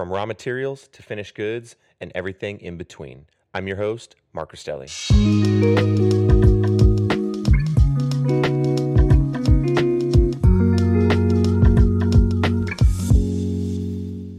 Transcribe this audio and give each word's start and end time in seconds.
from 0.00 0.10
raw 0.10 0.24
materials 0.24 0.88
to 0.88 1.02
finished 1.02 1.34
goods 1.34 1.76
and 2.00 2.10
everything 2.14 2.58
in 2.62 2.78
between. 2.78 3.26
I'm 3.52 3.68
your 3.68 3.76
host, 3.76 4.16
Mark 4.32 4.50
Rostelli. 4.50 4.88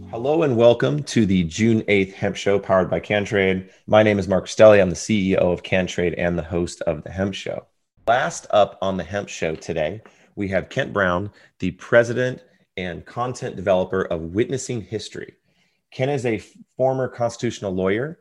Hello 0.10 0.42
and 0.42 0.58
welcome 0.58 1.04
to 1.04 1.28
the 1.28 1.44
June 1.44 1.84
8th 1.84 2.14
Hemp 2.14 2.36
Show 2.36 2.58
powered 2.58 2.90
by 2.90 3.00
CanTrade. 3.00 3.70
My 3.86 4.02
name 4.02 4.18
is 4.18 4.28
Mark 4.28 4.48
Stelly. 4.48 4.82
I'm 4.82 4.90
the 4.90 4.96
CEO 4.96 5.36
of 5.36 5.62
CanTrade 5.62 6.16
and 6.18 6.40
the 6.40 6.44
host 6.44 6.82
of 6.88 7.04
the 7.04 7.12
Hemp 7.12 7.36
Show. 7.36 7.68
Last 8.08 8.48
up 8.50 8.80
on 8.82 8.98
the 8.98 9.04
Hemp 9.04 9.30
Show 9.30 9.54
today, 9.54 10.02
we 10.36 10.48
have 10.48 10.70
Kent 10.70 10.92
Brown, 10.92 11.30
the 11.60 11.70
president 11.70 12.42
and 12.78 13.06
content 13.06 13.56
developer 13.56 14.02
of 14.02 14.34
Witnessing 14.34 14.82
History. 14.82 15.36
Ken 15.92 16.08
is 16.08 16.26
a 16.26 16.42
former 16.78 17.10
constitutional 17.10 17.74
lawyer 17.74 18.20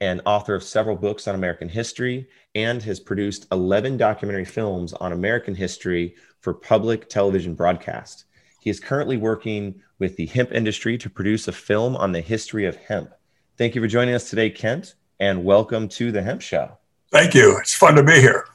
and 0.00 0.20
author 0.26 0.54
of 0.56 0.64
several 0.64 0.96
books 0.96 1.28
on 1.28 1.36
American 1.36 1.68
history 1.68 2.28
and 2.56 2.82
has 2.82 2.98
produced 2.98 3.46
11 3.52 3.96
documentary 3.96 4.44
films 4.44 4.92
on 4.94 5.12
American 5.12 5.54
history 5.54 6.16
for 6.40 6.52
public 6.52 7.08
television 7.08 7.54
broadcast. 7.54 8.24
He 8.60 8.68
is 8.68 8.80
currently 8.80 9.16
working 9.16 9.80
with 10.00 10.16
the 10.16 10.26
hemp 10.26 10.50
industry 10.50 10.98
to 10.98 11.08
produce 11.08 11.46
a 11.46 11.52
film 11.52 11.94
on 11.94 12.10
the 12.10 12.20
history 12.20 12.66
of 12.66 12.74
hemp. 12.76 13.12
Thank 13.56 13.76
you 13.76 13.80
for 13.80 13.86
joining 13.86 14.14
us 14.14 14.28
today, 14.28 14.50
Kent, 14.50 14.96
and 15.20 15.44
welcome 15.44 15.86
to 15.90 16.10
the 16.10 16.20
Hemp 16.20 16.42
Show. 16.42 16.76
Thank 17.12 17.32
you. 17.34 17.56
It's 17.58 17.74
fun 17.74 17.94
to 17.94 18.02
be 18.02 18.20
here. 18.20 18.46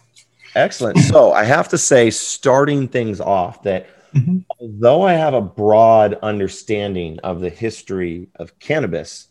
Excellent. 0.55 0.97
So, 0.97 1.31
I 1.31 1.45
have 1.45 1.69
to 1.69 1.77
say, 1.77 2.09
starting 2.09 2.89
things 2.89 3.21
off, 3.21 3.63
that 3.63 3.87
mm-hmm. 4.13 4.39
although 4.59 5.03
I 5.03 5.13
have 5.13 5.33
a 5.33 5.41
broad 5.41 6.15
understanding 6.21 7.19
of 7.19 7.41
the 7.41 7.49
history 7.49 8.27
of 8.35 8.57
cannabis, 8.59 9.27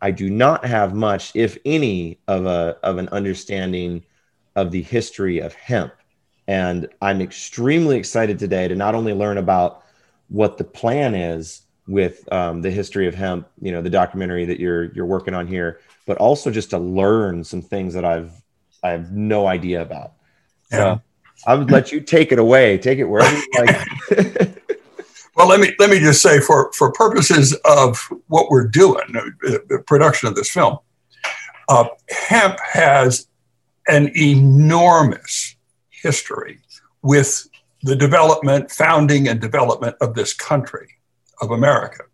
I 0.00 0.10
do 0.10 0.30
not 0.30 0.64
have 0.64 0.94
much, 0.94 1.32
if 1.34 1.58
any, 1.64 2.18
of 2.26 2.46
a 2.46 2.78
of 2.82 2.98
an 2.98 3.08
understanding 3.08 4.04
of 4.56 4.70
the 4.70 4.82
history 4.82 5.38
of 5.40 5.54
hemp. 5.54 5.92
And 6.48 6.88
I'm 7.00 7.20
extremely 7.20 7.96
excited 7.96 8.38
today 8.38 8.66
to 8.68 8.74
not 8.74 8.94
only 8.94 9.12
learn 9.12 9.38
about 9.38 9.84
what 10.28 10.58
the 10.58 10.64
plan 10.64 11.14
is 11.14 11.62
with 11.86 12.30
um, 12.32 12.62
the 12.62 12.70
history 12.70 13.06
of 13.06 13.14
hemp, 13.14 13.48
you 13.60 13.72
know, 13.72 13.82
the 13.82 13.90
documentary 13.90 14.44
that 14.46 14.58
you're 14.58 14.92
you're 14.92 15.06
working 15.06 15.34
on 15.34 15.46
here, 15.46 15.80
but 16.06 16.16
also 16.18 16.50
just 16.50 16.70
to 16.70 16.78
learn 16.78 17.44
some 17.44 17.62
things 17.62 17.94
that 17.94 18.04
I've 18.04 18.32
I 18.82 18.90
have 18.90 19.12
no 19.12 19.46
idea 19.46 19.82
about. 19.82 20.12
Yeah. 20.70 20.78
So 20.78 21.02
I 21.46 21.54
would 21.54 21.70
let 21.70 21.92
you 21.92 22.00
take 22.00 22.32
it 22.32 22.38
away. 22.38 22.78
Take 22.78 22.98
it 22.98 23.04
wherever 23.04 23.34
you 23.34 23.48
like. 23.58 24.62
well, 25.36 25.48
let 25.48 25.60
me 25.60 25.74
let 25.78 25.90
me 25.90 25.98
just 25.98 26.22
say 26.22 26.40
for 26.40 26.72
for 26.72 26.92
purposes 26.92 27.56
of 27.64 27.98
what 28.28 28.50
we're 28.50 28.68
doing, 28.68 29.16
uh, 29.16 29.58
the 29.68 29.82
production 29.86 30.28
of 30.28 30.34
this 30.34 30.50
film, 30.50 30.78
uh, 31.68 31.88
hemp 32.10 32.58
has 32.60 33.26
an 33.88 34.10
enormous 34.16 35.56
history 35.88 36.60
with 37.02 37.48
the 37.82 37.96
development, 37.96 38.70
founding, 38.70 39.28
and 39.28 39.40
development 39.40 39.96
of 40.00 40.14
this 40.14 40.34
country, 40.34 40.88
of 41.40 41.50
America. 41.50 42.04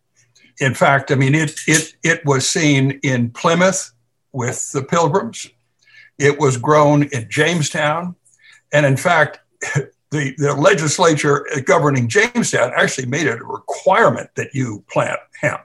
In 0.60 0.75
fact, 0.75 1.10
I 1.10 1.16
mean, 1.16 1.34
it, 1.34 1.54
it, 1.66 1.94
it 2.03 2.25
was 2.25 2.48
seen 2.48 3.00
in 3.03 3.31
Plymouth 3.31 3.93
with 4.32 4.70
the 4.72 4.82
Pilgrims, 4.82 5.48
it 6.19 6.38
was 6.38 6.56
grown 6.56 7.04
in 7.04 7.26
Jamestown. 7.28 8.14
And 8.72 8.87
in 8.87 8.97
fact, 8.97 9.41
the, 10.10 10.34
the 10.38 10.54
legislature 10.54 11.47
governing 11.65 12.09
Jamestown 12.09 12.72
actually 12.77 13.06
made 13.06 13.27
it 13.27 13.41
a 13.41 13.44
requirement 13.44 14.31
that 14.37 14.54
you 14.54 14.84
plant 14.91 15.19
hemp. 15.41 15.62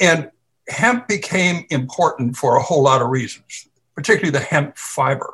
And 0.00 0.30
hemp 0.68 1.08
became 1.08 1.66
important 1.70 2.36
for 2.36 2.56
a 2.56 2.62
whole 2.62 2.82
lot 2.82 3.02
of 3.02 3.08
reasons, 3.08 3.68
particularly 3.94 4.30
the 4.30 4.44
hemp 4.44 4.76
fiber. 4.76 5.32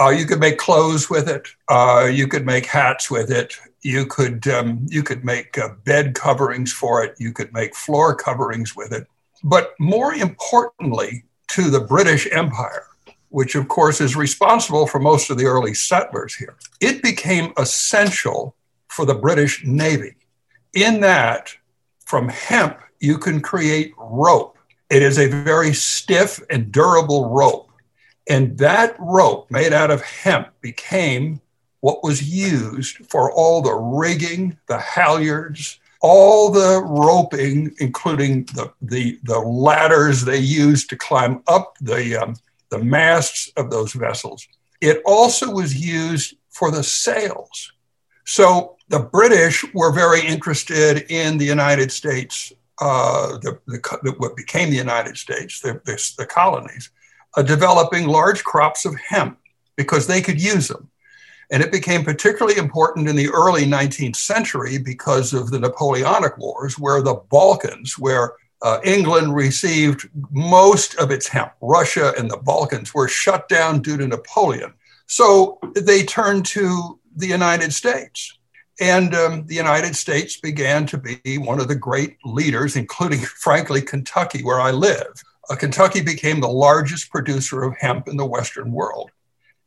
Uh, 0.00 0.08
you 0.08 0.24
could 0.24 0.40
make 0.40 0.56
clothes 0.56 1.10
with 1.10 1.28
it. 1.28 1.46
Uh, 1.68 2.08
you 2.10 2.26
could 2.26 2.46
make 2.46 2.64
hats 2.64 3.10
with 3.10 3.30
it. 3.30 3.54
You 3.82 4.06
could 4.06 4.46
um, 4.48 4.86
you 4.88 5.02
could 5.02 5.24
make 5.24 5.58
uh, 5.58 5.70
bed 5.84 6.14
coverings 6.14 6.72
for 6.72 7.04
it. 7.04 7.16
You 7.18 7.32
could 7.32 7.52
make 7.52 7.74
floor 7.74 8.14
coverings 8.14 8.74
with 8.74 8.92
it. 8.92 9.06
But 9.42 9.74
more 9.78 10.14
importantly, 10.14 11.24
to 11.48 11.70
the 11.70 11.80
British 11.80 12.28
Empire, 12.30 12.86
which 13.30 13.54
of 13.54 13.68
course 13.68 14.00
is 14.00 14.14
responsible 14.14 14.86
for 14.86 15.00
most 15.00 15.30
of 15.30 15.38
the 15.38 15.46
early 15.46 15.74
settlers 15.74 16.34
here, 16.34 16.56
it 16.80 17.02
became 17.02 17.52
essential 17.56 18.54
for 18.88 19.04
the 19.04 19.14
British 19.14 19.64
Navy. 19.64 20.14
In 20.74 21.00
that, 21.00 21.52
from 22.04 22.28
hemp, 22.28 22.78
you 23.00 23.18
can 23.18 23.40
create 23.40 23.92
rope. 23.96 24.56
It 24.90 25.02
is 25.02 25.18
a 25.18 25.28
very 25.28 25.72
stiff 25.72 26.40
and 26.50 26.70
durable 26.70 27.30
rope 27.30 27.70
and 28.30 28.56
that 28.58 28.94
rope 29.00 29.50
made 29.50 29.72
out 29.72 29.90
of 29.90 30.02
hemp 30.02 30.48
became 30.60 31.40
what 31.80 32.04
was 32.04 32.32
used 32.32 32.98
for 33.08 33.32
all 33.32 33.60
the 33.60 33.74
rigging, 33.74 34.56
the 34.68 34.76
halyards, 34.78 35.78
all 36.00 36.50
the 36.50 36.80
roping, 36.84 37.74
including 37.80 38.44
the, 38.54 38.72
the, 38.80 39.18
the 39.24 39.38
ladders 39.38 40.24
they 40.24 40.38
used 40.38 40.88
to 40.90 40.96
climb 40.96 41.42
up 41.48 41.76
the, 41.80 42.16
um, 42.16 42.36
the 42.70 42.78
masts 42.78 43.52
of 43.56 43.70
those 43.70 43.92
vessels. 43.92 44.46
It 44.80 45.02
also 45.04 45.50
was 45.50 45.76
used 45.76 46.36
for 46.48 46.70
the 46.70 46.82
sails. 46.82 47.72
So 48.24 48.76
the 48.88 49.00
British 49.00 49.64
were 49.74 49.92
very 49.92 50.26
interested 50.26 51.06
in 51.10 51.38
the 51.38 51.44
United 51.44 51.92
States, 51.92 52.52
uh, 52.80 53.38
the, 53.38 53.58
the, 53.66 54.14
what 54.18 54.36
became 54.36 54.70
the 54.70 54.76
United 54.76 55.16
States, 55.16 55.60
the, 55.60 55.80
the, 55.84 56.12
the 56.18 56.26
colonies 56.26 56.90
uh, 57.36 57.42
developing 57.42 58.06
large 58.06 58.42
crops 58.44 58.84
of 58.84 58.94
hemp 58.96 59.38
because 59.76 60.06
they 60.06 60.20
could 60.20 60.40
use 60.40 60.68
them. 60.68 60.90
And 61.52 61.62
it 61.62 61.72
became 61.72 62.04
particularly 62.04 62.58
important 62.58 63.08
in 63.08 63.16
the 63.16 63.30
early 63.30 63.64
19th 63.64 64.16
century 64.16 64.78
because 64.78 65.32
of 65.32 65.50
the 65.50 65.58
Napoleonic 65.58 66.38
Wars, 66.38 66.78
where 66.78 67.02
the 67.02 67.20
Balkans, 67.28 67.98
where 67.98 68.34
uh, 68.62 68.78
England 68.84 69.34
received 69.34 70.08
most 70.30 70.94
of 70.96 71.10
its 71.10 71.26
hemp, 71.28 71.52
Russia 71.60 72.12
and 72.18 72.30
the 72.30 72.36
Balkans 72.36 72.94
were 72.94 73.08
shut 73.08 73.48
down 73.48 73.80
due 73.80 73.96
to 73.96 74.06
Napoleon. 74.06 74.74
So 75.06 75.58
they 75.74 76.04
turned 76.04 76.46
to 76.46 76.98
the 77.16 77.26
United 77.26 77.72
States. 77.72 78.38
And 78.80 79.14
um, 79.14 79.46
the 79.46 79.54
United 79.54 79.94
States 79.94 80.40
began 80.40 80.86
to 80.86 80.98
be 80.98 81.36
one 81.38 81.60
of 81.60 81.68
the 81.68 81.74
great 81.74 82.16
leaders, 82.24 82.76
including, 82.76 83.20
frankly, 83.46 83.82
Kentucky, 83.82 84.42
where 84.42 84.60
I 84.60 84.70
live, 84.70 85.22
uh, 85.50 85.56
Kentucky 85.56 86.00
became 86.00 86.40
the 86.40 86.48
largest 86.48 87.10
producer 87.10 87.62
of 87.62 87.76
hemp 87.78 88.08
in 88.08 88.16
the 88.16 88.26
Western 88.26 88.72
world. 88.72 89.10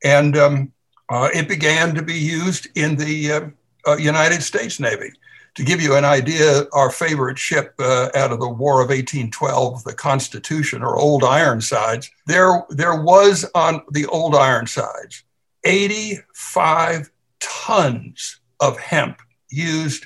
And 0.04 0.38
um, 0.38 0.74
Uh, 1.10 1.30
it 1.34 1.48
began 1.48 1.94
to 1.94 2.02
be 2.02 2.18
used 2.18 2.68
in 2.76 2.96
the 2.96 3.32
uh, 3.32 3.42
uh, 3.86 3.98
United 3.98 4.42
States 4.42 4.80
Navy. 4.80 5.12
To 5.56 5.64
give 5.64 5.82
you 5.82 5.96
an 5.96 6.04
idea, 6.04 6.64
our 6.74 6.90
favorite 6.90 7.38
ship 7.38 7.76
uh, 7.78 8.10
out 8.16 8.32
of 8.32 8.40
the 8.40 8.50
War 8.50 8.82
of 8.82 8.90
1812, 8.90 9.84
the 9.84 9.94
Constitution 9.94 10.82
or 10.82 10.98
Old 10.98 11.24
Ironsides, 11.24 12.10
there, 12.26 12.64
there 12.70 13.00
was 13.02 13.46
on 13.54 13.84
the 13.92 14.08
Old 14.08 14.36
Ironsides 14.36 15.24
85 15.64 17.12
tons 17.40 18.40
of 18.60 18.80
hemp 18.80 19.22
used 19.50 20.06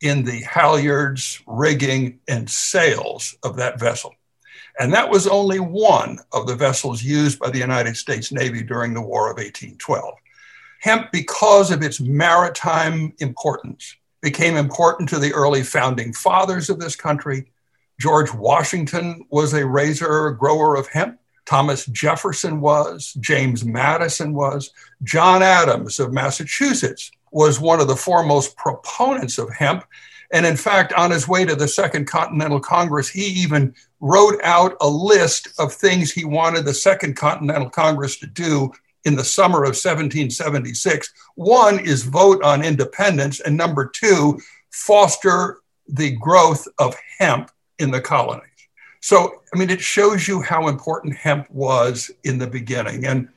in 0.00 0.24
the 0.24 0.42
halyards, 0.42 1.42
rigging, 1.46 2.20
and 2.28 2.48
sails 2.48 3.36
of 3.42 3.56
that 3.56 3.78
vessel. 3.78 4.14
And 4.80 4.92
that 4.92 5.10
was 5.10 5.26
only 5.26 5.58
one 5.58 6.18
of 6.32 6.46
the 6.46 6.54
vessels 6.54 7.02
used 7.02 7.38
by 7.38 7.50
the 7.50 7.58
United 7.58 7.96
States 7.96 8.32
Navy 8.32 8.62
during 8.62 8.94
the 8.94 9.02
War 9.02 9.26
of 9.30 9.36
1812. 9.36 10.14
Hemp, 10.80 11.10
because 11.10 11.72
of 11.72 11.82
its 11.82 12.00
maritime 12.00 13.12
importance, 13.18 13.96
became 14.20 14.56
important 14.56 15.08
to 15.08 15.18
the 15.18 15.32
early 15.32 15.62
founding 15.62 16.12
fathers 16.12 16.70
of 16.70 16.78
this 16.78 16.96
country. 16.96 17.50
George 18.00 18.32
Washington 18.32 19.24
was 19.30 19.54
a 19.54 19.66
raiser, 19.66 20.30
grower 20.32 20.76
of 20.76 20.88
hemp. 20.88 21.18
Thomas 21.46 21.86
Jefferson 21.86 22.60
was, 22.60 23.14
James 23.20 23.64
Madison 23.64 24.34
was, 24.34 24.70
John 25.02 25.42
Adams 25.42 25.98
of 25.98 26.12
Massachusetts 26.12 27.10
was 27.32 27.58
one 27.58 27.80
of 27.80 27.88
the 27.88 27.96
foremost 27.96 28.56
proponents 28.56 29.38
of 29.38 29.52
hemp. 29.54 29.84
And 30.30 30.44
in 30.44 30.56
fact, 30.56 30.92
on 30.92 31.10
his 31.10 31.26
way 31.26 31.46
to 31.46 31.54
the 31.54 31.68
Second 31.68 32.06
Continental 32.06 32.60
Congress, 32.60 33.08
he 33.08 33.24
even 33.24 33.74
wrote 34.00 34.38
out 34.42 34.76
a 34.80 34.88
list 34.88 35.48
of 35.58 35.72
things 35.72 36.12
he 36.12 36.24
wanted 36.24 36.66
the 36.66 36.74
Second 36.74 37.16
Continental 37.16 37.70
Congress 37.70 38.18
to 38.18 38.26
do 38.26 38.70
in 39.08 39.16
the 39.16 39.24
summer 39.24 39.64
of 39.64 39.74
1776. 39.74 41.12
One 41.34 41.80
is 41.80 42.04
vote 42.04 42.42
on 42.44 42.62
independence, 42.62 43.40
and 43.40 43.56
number 43.56 43.90
two, 43.92 44.38
foster 44.70 45.58
the 45.88 46.12
growth 46.12 46.68
of 46.78 46.94
hemp 47.18 47.50
in 47.78 47.90
the 47.90 48.00
colonies. 48.00 48.44
So, 49.00 49.42
I 49.52 49.58
mean, 49.58 49.70
it 49.70 49.80
shows 49.80 50.28
you 50.28 50.42
how 50.42 50.68
important 50.68 51.16
hemp 51.16 51.50
was 51.50 52.10
in 52.24 52.38
the 52.38 52.46
beginning. 52.46 53.06
And 53.06 53.28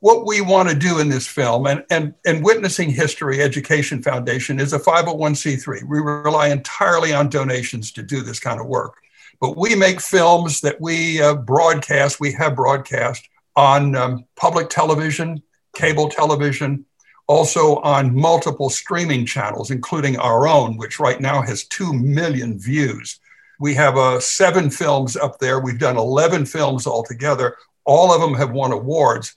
what 0.00 0.24
we 0.24 0.40
want 0.40 0.68
to 0.68 0.74
do 0.76 1.00
in 1.00 1.08
this 1.08 1.26
film, 1.26 1.66
and, 1.66 1.84
and, 1.90 2.14
and 2.24 2.44
Witnessing 2.44 2.90
History 2.90 3.42
Education 3.42 4.00
Foundation 4.00 4.60
is 4.60 4.72
a 4.72 4.78
501c3. 4.78 5.82
We 5.82 5.98
rely 5.98 6.48
entirely 6.48 7.12
on 7.12 7.28
donations 7.28 7.90
to 7.92 8.02
do 8.02 8.22
this 8.22 8.38
kind 8.38 8.60
of 8.60 8.66
work. 8.66 8.94
But 9.40 9.56
we 9.56 9.74
make 9.74 10.00
films 10.00 10.60
that 10.60 10.80
we 10.80 11.20
uh, 11.20 11.34
broadcast, 11.34 12.20
we 12.20 12.32
have 12.32 12.54
broadcast 12.54 13.28
on 13.58 13.96
um, 13.96 14.24
public 14.36 14.70
television, 14.70 15.42
cable 15.74 16.08
television, 16.08 16.86
also 17.26 17.78
on 17.78 18.14
multiple 18.14 18.70
streaming 18.70 19.26
channels, 19.26 19.72
including 19.72 20.16
our 20.16 20.46
own, 20.46 20.76
which 20.76 21.00
right 21.00 21.20
now 21.20 21.42
has 21.42 21.64
2 21.64 21.92
million 21.92 22.56
views. 22.56 23.18
We 23.58 23.74
have 23.74 23.96
uh, 23.96 24.20
seven 24.20 24.70
films 24.70 25.16
up 25.16 25.40
there. 25.40 25.58
We've 25.58 25.78
done 25.78 25.96
11 25.96 26.46
films 26.46 26.86
altogether. 26.86 27.56
All 27.84 28.14
of 28.14 28.20
them 28.20 28.34
have 28.34 28.52
won 28.52 28.70
awards, 28.70 29.34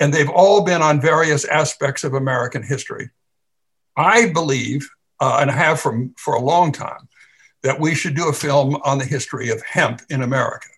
and 0.00 0.14
they've 0.14 0.30
all 0.30 0.64
been 0.64 0.80
on 0.80 0.98
various 0.98 1.44
aspects 1.44 2.04
of 2.04 2.14
American 2.14 2.62
history. 2.62 3.10
I 3.94 4.30
believe, 4.30 4.88
uh, 5.20 5.40
and 5.42 5.50
have 5.50 5.78
from, 5.78 6.14
for 6.16 6.36
a 6.36 6.40
long 6.40 6.72
time, 6.72 7.06
that 7.62 7.78
we 7.78 7.94
should 7.94 8.16
do 8.16 8.30
a 8.30 8.32
film 8.32 8.76
on 8.76 8.96
the 8.96 9.04
history 9.04 9.50
of 9.50 9.60
hemp 9.60 10.00
in 10.08 10.22
America. 10.22 10.68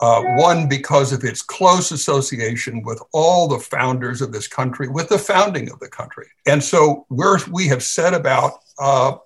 Uh, 0.00 0.22
one, 0.34 0.68
because 0.68 1.12
of 1.12 1.22
its 1.22 1.40
close 1.40 1.92
association 1.92 2.82
with 2.82 3.00
all 3.12 3.46
the 3.46 3.58
founders 3.58 4.20
of 4.20 4.32
this 4.32 4.48
country, 4.48 4.88
with 4.88 5.08
the 5.08 5.18
founding 5.18 5.70
of 5.70 5.78
the 5.78 5.88
country. 5.88 6.26
And 6.46 6.62
so 6.62 7.06
we're, 7.10 7.38
we 7.50 7.68
have 7.68 7.82
set 7.82 8.12
about 8.12 8.54
uh, 8.78 9.16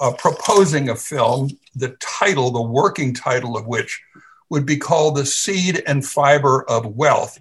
uh, 0.00 0.12
proposing 0.12 0.88
a 0.88 0.96
film, 0.96 1.50
the 1.76 1.96
title, 2.00 2.50
the 2.50 2.62
working 2.62 3.12
title 3.12 3.56
of 3.56 3.66
which 3.66 4.02
would 4.50 4.66
be 4.66 4.76
called 4.76 5.16
The 5.16 5.26
Seed 5.26 5.82
and 5.86 6.04
Fiber 6.04 6.64
of 6.68 6.86
Wealth. 6.86 7.38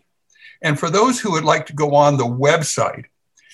And 0.61 0.79
for 0.79 0.89
those 0.89 1.19
who 1.19 1.31
would 1.31 1.43
like 1.43 1.65
to 1.67 1.73
go 1.73 1.93
on 1.95 2.17
the 2.17 2.25
website, 2.25 3.05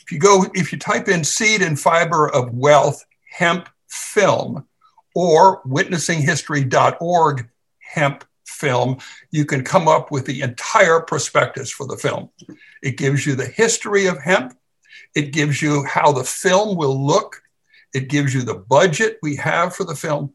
if 0.04 0.12
you 0.12 0.20
go, 0.20 0.46
if 0.54 0.72
you 0.72 0.80
type 0.80 1.08
in 1.08 1.24
Seed 1.24 1.62
and 1.62 1.80
Fiber 1.80 2.30
of 2.30 2.54
Wealth 2.54 3.06
hemp 3.32 3.70
film 3.88 4.68
or 5.16 5.62
witnessinghistory.org 5.64 7.50
hemp 7.80 8.24
film, 8.50 8.98
you 9.32 9.46
can 9.46 9.64
come 9.64 9.88
up 9.88 10.12
with 10.12 10.26
the 10.26 10.42
entire 10.42 11.00
prospectus 11.00 11.72
for 11.72 11.88
the 11.88 11.98
film. 11.98 12.30
It 12.82 12.98
gives 12.98 13.26
you 13.26 13.36
the 13.36 13.46
history 13.46 14.08
of 14.08 14.22
hemp, 14.22 14.58
it 15.16 15.32
gives 15.32 15.62
you 15.62 15.84
how 15.86 16.12
the 16.12 16.24
film 16.24 16.78
will 16.78 17.06
look, 17.06 17.42
it 17.94 18.10
gives 18.10 18.34
you 18.34 18.42
the 18.42 18.56
budget 18.56 19.18
we 19.22 19.36
have 19.38 19.76
for 19.76 19.84
the 19.84 19.96
film, 19.96 20.34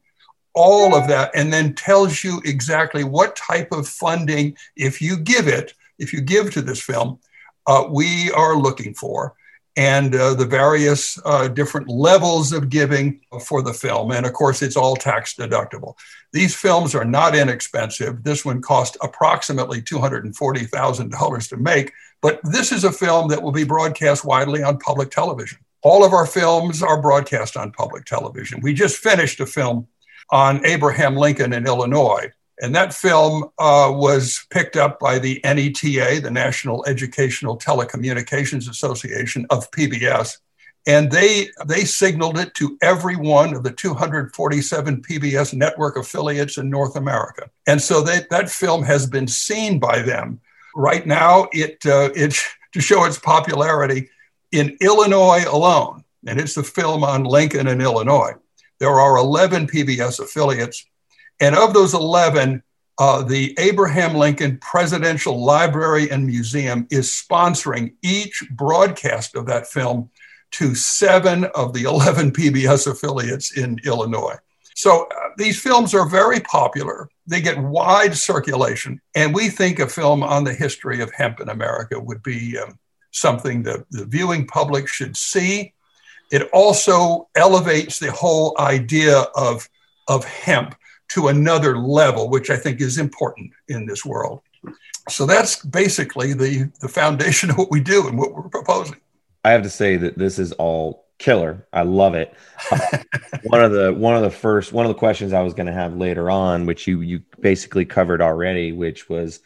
all 0.54 0.94
of 0.94 1.08
that, 1.08 1.30
and 1.34 1.52
then 1.52 1.74
tells 1.74 2.24
you 2.24 2.40
exactly 2.44 3.04
what 3.04 3.36
type 3.36 3.72
of 3.72 3.88
funding, 3.88 4.56
if 4.76 5.02
you 5.02 5.16
give 5.16 5.48
it, 5.48 5.74
if 5.98 6.12
you 6.12 6.20
give 6.20 6.52
to 6.52 6.62
this 6.62 6.80
film, 6.80 7.18
uh, 7.66 7.86
we 7.90 8.30
are 8.32 8.56
looking 8.56 8.94
for 8.94 9.34
and 9.76 10.14
uh, 10.14 10.34
the 10.34 10.46
various 10.46 11.18
uh, 11.24 11.48
different 11.48 11.88
levels 11.88 12.52
of 12.52 12.68
giving 12.70 13.20
for 13.44 13.60
the 13.62 13.72
film. 13.72 14.12
And 14.12 14.24
of 14.24 14.32
course, 14.32 14.62
it's 14.62 14.76
all 14.76 14.94
tax 14.94 15.34
deductible. 15.34 15.96
These 16.32 16.54
films 16.54 16.94
are 16.94 17.04
not 17.04 17.34
inexpensive. 17.34 18.22
This 18.22 18.44
one 18.44 18.62
cost 18.62 18.96
approximately 19.02 19.82
$240,000 19.82 21.48
to 21.48 21.56
make, 21.56 21.92
but 22.20 22.40
this 22.44 22.70
is 22.70 22.84
a 22.84 22.92
film 22.92 23.28
that 23.28 23.42
will 23.42 23.52
be 23.52 23.64
broadcast 23.64 24.24
widely 24.24 24.62
on 24.62 24.78
public 24.78 25.10
television. 25.10 25.58
All 25.82 26.04
of 26.04 26.12
our 26.12 26.26
films 26.26 26.82
are 26.82 27.00
broadcast 27.00 27.56
on 27.56 27.72
public 27.72 28.04
television. 28.04 28.60
We 28.62 28.74
just 28.74 28.96
finished 28.98 29.40
a 29.40 29.46
film 29.46 29.88
on 30.30 30.64
Abraham 30.64 31.16
Lincoln 31.16 31.52
in 31.52 31.66
Illinois 31.66 32.30
and 32.60 32.74
that 32.74 32.94
film 32.94 33.44
uh, 33.58 33.90
was 33.92 34.46
picked 34.50 34.76
up 34.76 35.00
by 35.00 35.18
the 35.18 35.40
NETA, 35.44 36.20
the 36.22 36.30
National 36.30 36.84
Educational 36.86 37.58
Telecommunications 37.58 38.70
Association 38.70 39.46
of 39.50 39.70
PBS. 39.72 40.38
And 40.86 41.10
they, 41.10 41.48
they 41.66 41.84
signaled 41.84 42.38
it 42.38 42.54
to 42.54 42.76
every 42.82 43.16
one 43.16 43.54
of 43.54 43.62
the 43.62 43.72
247 43.72 45.02
PBS 45.02 45.54
network 45.54 45.96
affiliates 45.96 46.58
in 46.58 46.68
North 46.68 46.94
America. 46.96 47.50
And 47.66 47.80
so 47.80 48.02
they, 48.02 48.20
that 48.30 48.50
film 48.50 48.82
has 48.84 49.06
been 49.06 49.26
seen 49.26 49.78
by 49.78 50.02
them. 50.02 50.40
Right 50.76 51.06
now, 51.06 51.48
it, 51.52 51.78
uh, 51.86 52.10
it, 52.14 52.38
to 52.72 52.80
show 52.80 53.04
its 53.04 53.18
popularity, 53.18 54.10
in 54.52 54.76
Illinois 54.80 55.44
alone, 55.50 56.04
and 56.26 56.38
it's 56.38 56.54
the 56.54 56.62
film 56.62 57.02
on 57.02 57.24
Lincoln 57.24 57.66
in 57.66 57.80
Illinois, 57.80 58.34
there 58.78 59.00
are 59.00 59.16
11 59.16 59.66
PBS 59.66 60.20
affiliates 60.20 60.86
and 61.40 61.56
of 61.56 61.74
those 61.74 61.94
11, 61.94 62.62
uh, 62.98 63.22
the 63.22 63.54
Abraham 63.58 64.14
Lincoln 64.14 64.58
Presidential 64.58 65.44
Library 65.44 66.10
and 66.10 66.26
Museum 66.26 66.86
is 66.90 67.08
sponsoring 67.08 67.94
each 68.02 68.44
broadcast 68.52 69.34
of 69.34 69.46
that 69.46 69.66
film 69.66 70.10
to 70.52 70.74
seven 70.74 71.44
of 71.54 71.72
the 71.72 71.82
11 71.88 72.32
PBS 72.32 72.86
affiliates 72.86 73.56
in 73.56 73.78
Illinois. 73.84 74.36
So 74.76 75.06
uh, 75.06 75.28
these 75.36 75.60
films 75.60 75.94
are 75.94 76.08
very 76.08 76.40
popular. 76.40 77.08
They 77.26 77.40
get 77.40 77.58
wide 77.58 78.16
circulation. 78.16 79.00
And 79.14 79.34
we 79.34 79.48
think 79.48 79.78
a 79.78 79.88
film 79.88 80.22
on 80.22 80.44
the 80.44 80.54
history 80.54 81.00
of 81.00 81.12
hemp 81.12 81.40
in 81.40 81.48
America 81.48 81.98
would 81.98 82.22
be 82.22 82.58
um, 82.58 82.78
something 83.12 83.62
that 83.64 83.84
the 83.90 84.04
viewing 84.04 84.46
public 84.46 84.88
should 84.88 85.16
see. 85.16 85.72
It 86.30 86.48
also 86.52 87.28
elevates 87.36 87.98
the 87.98 88.10
whole 88.10 88.56
idea 88.58 89.18
of, 89.36 89.68
of 90.08 90.24
hemp 90.24 90.74
to 91.14 91.28
another 91.28 91.78
level, 91.78 92.28
which 92.28 92.50
I 92.50 92.56
think 92.56 92.80
is 92.80 92.98
important 92.98 93.52
in 93.68 93.86
this 93.86 94.04
world. 94.04 94.40
So 95.08 95.26
that's 95.26 95.64
basically 95.64 96.32
the, 96.32 96.72
the 96.80 96.88
foundation 96.88 97.50
of 97.50 97.58
what 97.58 97.70
we 97.70 97.80
do 97.80 98.08
and 98.08 98.18
what 98.18 98.34
we're 98.34 98.48
proposing. 98.48 98.96
I 99.44 99.50
have 99.50 99.62
to 99.62 99.70
say 99.70 99.96
that 99.96 100.18
this 100.18 100.38
is 100.38 100.52
all 100.52 101.06
killer. 101.18 101.66
I 101.72 101.82
love 101.82 102.14
it. 102.14 102.34
Uh, 102.72 102.98
one 103.44 103.62
of 103.62 103.70
the 103.72 103.92
one 103.92 104.16
of 104.16 104.22
the 104.22 104.30
first 104.30 104.72
one 104.72 104.86
of 104.86 104.88
the 104.88 104.98
questions 104.98 105.32
I 105.32 105.42
was 105.42 105.54
going 105.54 105.66
to 105.66 105.72
have 105.72 105.96
later 105.96 106.30
on, 106.30 106.66
which 106.66 106.86
you 106.86 107.02
you 107.02 107.22
basically 107.40 107.84
covered 107.84 108.20
already, 108.20 108.72
which 108.72 109.08
was 109.08 109.40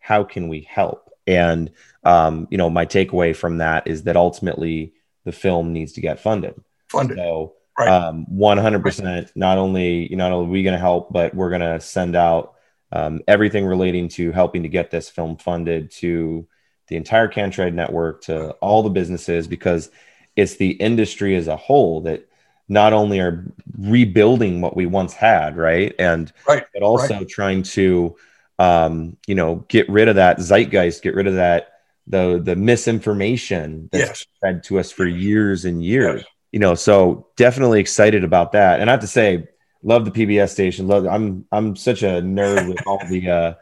how 0.00 0.24
can 0.24 0.48
we 0.48 0.62
help? 0.62 1.10
And 1.26 1.70
um, 2.02 2.48
you 2.50 2.58
know, 2.58 2.68
my 2.68 2.84
takeaway 2.84 3.34
from 3.34 3.58
that 3.58 3.86
is 3.86 4.02
that 4.02 4.16
ultimately 4.16 4.92
the 5.24 5.32
film 5.32 5.72
needs 5.72 5.92
to 5.94 6.00
get 6.00 6.20
funded. 6.20 6.54
Funded. 6.88 7.16
So 7.16 7.54
Right. 7.78 7.88
Um, 7.88 8.26
100%. 8.32 9.30
Not 9.34 9.58
only, 9.58 10.08
you 10.10 10.16
not 10.16 10.32
only 10.32 10.46
are 10.46 10.50
we 10.50 10.62
going 10.62 10.74
to 10.74 10.78
help, 10.78 11.12
but 11.12 11.34
we're 11.34 11.48
going 11.48 11.60
to 11.60 11.80
send 11.80 12.14
out 12.14 12.54
um, 12.92 13.20
everything 13.26 13.66
relating 13.66 14.08
to 14.10 14.30
helping 14.30 14.62
to 14.62 14.68
get 14.68 14.90
this 14.90 15.08
film 15.08 15.36
funded 15.36 15.90
to 15.92 16.46
the 16.88 16.96
entire 16.96 17.28
CanTrade 17.28 17.74
network, 17.74 18.22
to 18.22 18.50
all 18.54 18.82
the 18.82 18.90
businesses, 18.90 19.48
because 19.48 19.90
it's 20.36 20.56
the 20.56 20.70
industry 20.70 21.34
as 21.34 21.48
a 21.48 21.56
whole 21.56 22.02
that 22.02 22.28
not 22.68 22.92
only 22.92 23.20
are 23.20 23.52
rebuilding 23.78 24.60
what 24.60 24.76
we 24.76 24.86
once 24.86 25.12
had, 25.12 25.56
right, 25.56 25.94
and 25.98 26.32
right. 26.46 26.64
but 26.72 26.82
also 26.82 27.14
right. 27.14 27.28
trying 27.28 27.62
to, 27.62 28.16
um, 28.58 29.16
you 29.26 29.34
know, 29.34 29.64
get 29.68 29.88
rid 29.88 30.08
of 30.08 30.16
that 30.16 30.38
zeitgeist, 30.38 31.02
get 31.02 31.14
rid 31.14 31.26
of 31.26 31.34
that 31.34 31.74
the 32.06 32.40
the 32.42 32.56
misinformation 32.56 33.88
that's 33.90 34.08
Yes. 34.08 34.26
fed 34.40 34.62
to 34.64 34.78
us 34.78 34.90
for 34.90 35.06
years 35.06 35.64
and 35.64 35.82
years. 35.82 36.20
Yes. 36.20 36.30
You 36.54 36.60
know, 36.60 36.76
so 36.76 37.26
definitely 37.34 37.80
excited 37.80 38.22
about 38.22 38.52
that. 38.52 38.78
And 38.78 38.88
I 38.88 38.92
have 38.92 39.00
to 39.00 39.08
say, 39.08 39.48
love 39.82 40.04
the 40.04 40.12
PBS 40.12 40.50
station. 40.50 40.86
Love 40.86 41.04
I'm 41.04 41.44
I'm 41.50 41.74
such 41.74 42.04
a 42.04 42.22
nerd 42.22 42.68
with 42.68 42.78
all 42.86 43.00
the 43.10 43.28
uh 43.28 43.54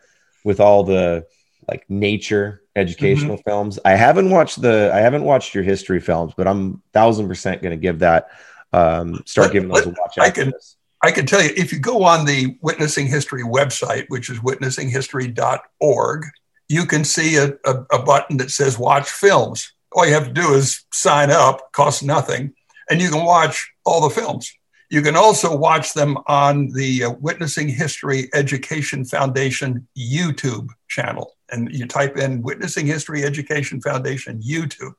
with 0.45 0.61
all 0.61 0.85
the 0.85 1.25
like 1.71 1.89
nature 1.89 2.61
educational 2.77 3.37
Mm-hmm. 3.39 3.49
films. 3.51 3.79
I 3.83 3.93
haven't 3.93 4.29
watched 4.29 4.61
the 4.61 4.91
I 4.93 4.99
haven't 5.01 5.25
watched 5.25 5.55
your 5.55 5.65
history 5.65 6.01
films, 6.01 6.35
but 6.37 6.47
I'm 6.47 6.83
thousand 6.93 7.29
percent 7.29 7.63
gonna 7.63 7.79
give 7.79 8.01
that 8.01 8.29
um 8.75 9.23
start 9.25 9.47
Let- 9.47 9.53
giving 9.55 9.69
those 9.71 9.87
a 9.87 9.91
watch 9.91 10.19
I 10.19 10.31
can- 10.31 10.51
this. 10.51 10.77
I 11.05 11.11
can 11.13 11.25
tell 11.27 11.43
you, 11.43 11.51
if 11.57 11.73
you 11.73 11.79
go 11.81 12.05
on 12.05 12.27
the 12.27 12.57
Witnessing 12.61 13.07
History 13.09 13.43
website, 13.43 14.05
which 14.09 14.31
is 14.31 14.39
witnessinghistory.org, 14.41 16.25
you 16.69 16.87
can 16.87 17.05
see 17.05 17.37
a, 17.37 17.55
a, 17.65 17.75
a 17.93 18.03
button 18.03 18.37
that 18.37 18.51
says 18.51 18.79
watch 18.79 19.11
films. 19.11 19.73
All 19.93 20.07
you 20.07 20.15
have 20.15 20.27
to 20.29 20.33
do 20.33 20.55
is 20.55 20.85
sign 20.93 21.31
up, 21.31 21.73
costs 21.73 22.03
nothing, 22.05 22.55
and 22.93 23.01
you 23.01 23.09
can 23.09 23.25
watch 23.25 23.73
all 23.87 24.07
the 24.07 24.15
films. 24.15 24.53
You 24.91 25.01
can 25.01 25.17
also 25.17 25.57
watch 25.57 25.95
them 25.95 26.19
on 26.27 26.69
the 26.69 27.05
uh, 27.05 27.11
Witnessing 27.13 27.67
History 27.67 28.29
Education 28.35 29.07
Foundation 29.07 29.89
YouTube 29.99 30.69
channel. 30.89 31.33
And 31.51 31.75
you 31.75 31.87
type 31.87 32.19
in 32.19 32.43
Witnessing 32.43 32.87
History 32.87 33.25
Education 33.25 33.81
Foundation 33.81 34.43
YouTube, 34.43 34.93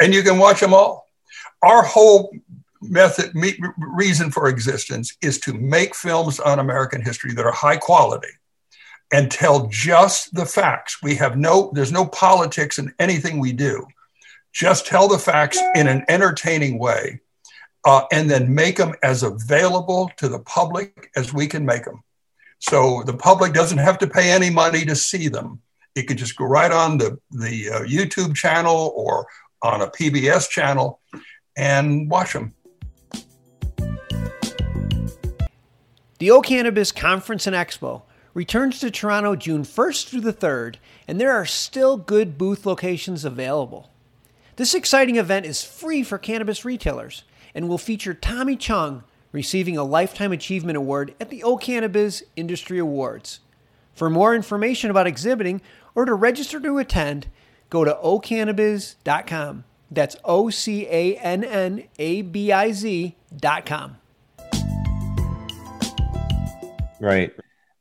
and 0.00 0.12
you 0.12 0.24
can 0.24 0.38
watch 0.38 0.58
them 0.58 0.74
all. 0.74 1.06
Our 1.62 1.84
whole 1.84 2.34
method 2.80 3.36
me, 3.36 3.56
reason 3.78 4.32
for 4.32 4.48
existence 4.48 5.16
is 5.22 5.38
to 5.40 5.52
make 5.52 5.94
films 5.94 6.40
on 6.40 6.58
American 6.58 7.02
history 7.02 7.34
that 7.34 7.46
are 7.46 7.52
high 7.52 7.76
quality 7.76 8.34
and 9.12 9.30
tell 9.30 9.68
just 9.68 10.34
the 10.34 10.44
facts. 10.44 11.00
We 11.04 11.14
have 11.16 11.38
no 11.38 11.70
there's 11.72 11.92
no 11.92 12.06
politics 12.06 12.80
in 12.80 12.92
anything 12.98 13.38
we 13.38 13.52
do. 13.52 13.86
Just 14.52 14.86
tell 14.86 15.08
the 15.08 15.18
facts 15.18 15.58
in 15.74 15.86
an 15.88 16.04
entertaining 16.08 16.78
way, 16.78 17.20
uh, 17.84 18.02
and 18.12 18.30
then 18.30 18.54
make 18.54 18.76
them 18.76 18.94
as 19.02 19.22
available 19.22 20.10
to 20.18 20.28
the 20.28 20.40
public 20.40 21.10
as 21.16 21.32
we 21.32 21.46
can 21.46 21.64
make 21.64 21.84
them. 21.84 22.02
So 22.58 23.02
the 23.04 23.14
public 23.14 23.54
doesn't 23.54 23.78
have 23.78 23.98
to 23.98 24.06
pay 24.06 24.30
any 24.30 24.50
money 24.50 24.84
to 24.84 24.94
see 24.94 25.28
them. 25.28 25.60
It 25.94 26.04
could 26.04 26.18
just 26.18 26.36
go 26.36 26.44
right 26.44 26.70
on 26.70 26.98
the 26.98 27.18
the 27.30 27.70
uh, 27.70 27.80
YouTube 27.80 28.34
channel 28.34 28.92
or 28.94 29.26
on 29.62 29.80
a 29.80 29.88
PBS 29.88 30.48
channel 30.48 31.00
and 31.56 32.10
watch 32.10 32.32
them. 32.32 32.54
The 36.18 36.30
O'Cannabiz 36.30 36.94
Conference 36.94 37.46
and 37.46 37.56
Expo 37.56 38.02
returns 38.32 38.78
to 38.80 38.90
Toronto 38.90 39.34
June 39.34 39.64
1st 39.64 40.08
through 40.08 40.20
the 40.20 40.32
3rd, 40.32 40.76
and 41.08 41.20
there 41.20 41.32
are 41.32 41.44
still 41.44 41.96
good 41.96 42.38
booth 42.38 42.64
locations 42.64 43.24
available. 43.24 43.91
This 44.56 44.74
exciting 44.74 45.16
event 45.16 45.46
is 45.46 45.64
free 45.64 46.02
for 46.02 46.18
cannabis 46.18 46.62
retailers 46.62 47.24
and 47.54 47.68
will 47.68 47.78
feature 47.78 48.12
Tommy 48.12 48.54
Chong 48.54 49.02
receiving 49.32 49.78
a 49.78 49.84
Lifetime 49.84 50.30
Achievement 50.30 50.76
Award 50.76 51.14
at 51.18 51.30
the 51.30 51.42
O'Cannabiz 51.42 52.22
Industry 52.36 52.78
Awards. 52.78 53.40
For 53.94 54.10
more 54.10 54.34
information 54.34 54.90
about 54.90 55.06
exhibiting 55.06 55.62
or 55.94 56.04
to 56.04 56.12
register 56.12 56.60
to 56.60 56.76
attend, 56.76 57.28
go 57.70 57.82
to 57.84 57.94
ocannabiz.com. 57.94 59.64
That's 59.90 60.16
O 60.22 60.50
C 60.50 60.86
A 60.86 61.16
N 61.16 61.44
N 61.44 61.84
A 61.98 62.20
B 62.20 62.52
I 62.52 62.72
Z.com. 62.72 63.96
Right. 67.00 67.32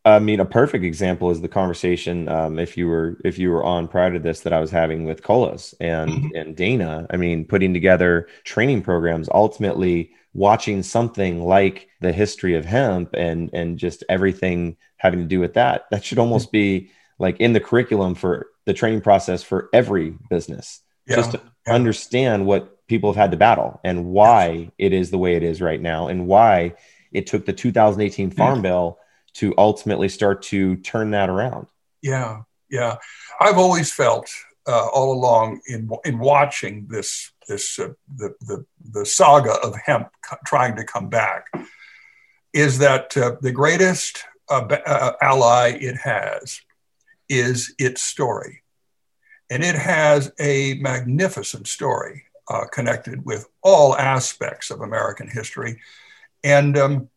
I 0.04 0.18
mean, 0.20 0.40
a 0.40 0.46
perfect 0.46 0.84
example 0.84 1.30
is 1.30 1.42
the 1.42 1.48
conversation 1.48 2.28
um, 2.28 2.58
if 2.58 2.76
you 2.76 2.88
were 2.88 3.20
if 3.24 3.38
you 3.38 3.52
were 3.52 3.64
on 3.64 3.88
prior 3.88 4.12
to 4.12 4.20
this 4.20 4.42
that 4.42 4.54
I 4.54 4.60
was 4.60 4.72
having 4.72 5.06
with 5.06 5.22
Colas 5.22 5.76
and 5.80 6.10
Mhm. 6.10 6.30
and 6.36 6.56
Dana. 6.56 7.06
I 7.12 7.18
mean, 7.18 7.46
putting 7.46 7.74
together 7.74 8.28
training 8.44 8.82
programs, 8.82 9.30
ultimately 9.32 10.12
watching 10.34 10.82
something 10.82 11.44
like 11.44 11.88
the 12.00 12.12
history 12.12 12.56
of 12.56 12.66
hemp 12.66 13.14
and 13.14 13.50
and 13.54 13.78
just 13.78 14.04
everything 14.10 14.78
having 14.98 15.20
to 15.20 15.26
do 15.26 15.40
with 15.40 15.54
that. 15.54 15.84
That 15.92 16.04
should 16.04 16.20
almost 16.20 16.52
be 16.52 16.90
like 17.20 17.40
in 17.40 17.54
the 17.54 17.60
curriculum 17.60 18.16
for 18.16 18.48
the 18.66 18.74
training 18.74 19.02
process 19.02 19.44
for 19.44 19.70
every 19.72 20.16
business, 20.32 20.82
Yeah. 21.08 21.18
just 21.18 21.32
to 21.34 21.42
yeah. 21.68 21.74
understand 21.76 22.48
what 22.48 22.88
people 22.88 23.12
have 23.14 23.22
had 23.22 23.32
to 23.32 23.38
battle 23.38 23.80
and 23.84 24.06
why 24.06 24.72
it 24.80 24.94
is 24.94 25.12
the 25.12 25.18
way 25.20 25.36
it 25.36 25.44
is 25.44 25.62
right 25.62 25.82
now, 25.82 26.08
and 26.08 26.26
why 26.28 26.74
it 27.12 27.28
took 27.28 27.46
the 27.46 27.54
2018 27.54 28.32
Farm 28.32 28.62
Bill 28.64 28.98
to 29.34 29.54
ultimately 29.58 30.10
start 30.10 30.42
to 30.44 30.76
turn 30.78 31.12
that 31.12 31.30
around. 31.30 31.68
Yeah, 32.02 32.44
yeah. 32.70 32.98
I've 33.40 33.58
always 33.58 33.92
felt 33.92 34.30
uh, 34.68 34.88
all 34.88 35.14
along 35.14 35.62
in 35.68 35.90
in 36.06 36.20
watching 36.20 36.88
this 36.88 37.32
this 37.48 37.80
uh, 37.80 37.90
the, 38.16 38.36
the 38.42 38.66
the 38.92 39.06
saga 39.06 39.54
of 39.64 39.76
hemp 39.86 40.10
co- 40.28 40.38
trying 40.46 40.76
to 40.76 40.84
come 40.84 41.10
back 41.10 41.48
is 42.54 42.78
that 42.80 43.16
uh, 43.18 43.36
the 43.42 43.52
greatest 43.52 44.24
uh, 44.50 44.66
uh, 44.86 45.14
ally 45.22 45.70
it 45.80 45.98
has 45.98 46.62
is 47.30 47.74
its 47.80 48.02
story, 48.02 48.62
and 49.50 49.64
it 49.64 49.76
has 49.76 50.32
a 50.40 50.76
magnificent 50.76 51.68
story 51.68 52.24
uh, 52.50 52.66
connected 52.72 53.26
with 53.26 53.48
all 53.64 53.96
aspects 53.96 54.70
of 54.70 54.82
American 54.82 55.28
history, 55.28 55.80
and 56.44 56.78
um, 56.78 57.10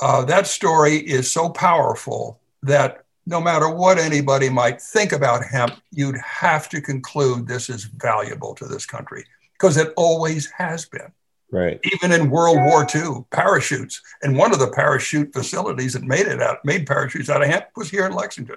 uh, 0.00 0.24
that 0.24 0.46
story 0.46 0.96
is 0.96 1.30
so 1.30 1.48
powerful 1.48 2.40
that 2.62 3.04
no 3.26 3.40
matter 3.40 3.68
what 3.68 3.98
anybody 3.98 4.48
might 4.48 4.80
think 4.80 5.12
about 5.12 5.44
hemp, 5.44 5.74
you'd 5.90 6.16
have 6.18 6.68
to 6.70 6.80
conclude 6.80 7.46
this 7.46 7.68
is 7.68 7.84
valuable 7.84 8.54
to 8.54 8.64
this 8.64 8.86
country 8.86 9.24
because 9.52 9.76
it 9.76 9.92
always 9.96 10.50
has 10.52 10.86
been. 10.86 11.12
Right. 11.50 11.80
Even 11.94 12.12
in 12.12 12.30
World 12.30 12.58
War 12.58 12.86
II, 12.94 13.24
parachutes, 13.30 14.00
and 14.22 14.36
one 14.36 14.52
of 14.52 14.58
the 14.58 14.70
parachute 14.70 15.32
facilities 15.32 15.94
that 15.94 16.02
made 16.02 16.26
it 16.26 16.42
out, 16.42 16.64
made 16.64 16.86
parachutes 16.86 17.30
out 17.30 17.42
of 17.42 17.48
hemp 17.48 17.66
was 17.76 17.90
here 17.90 18.06
in 18.06 18.12
Lexington. 18.12 18.56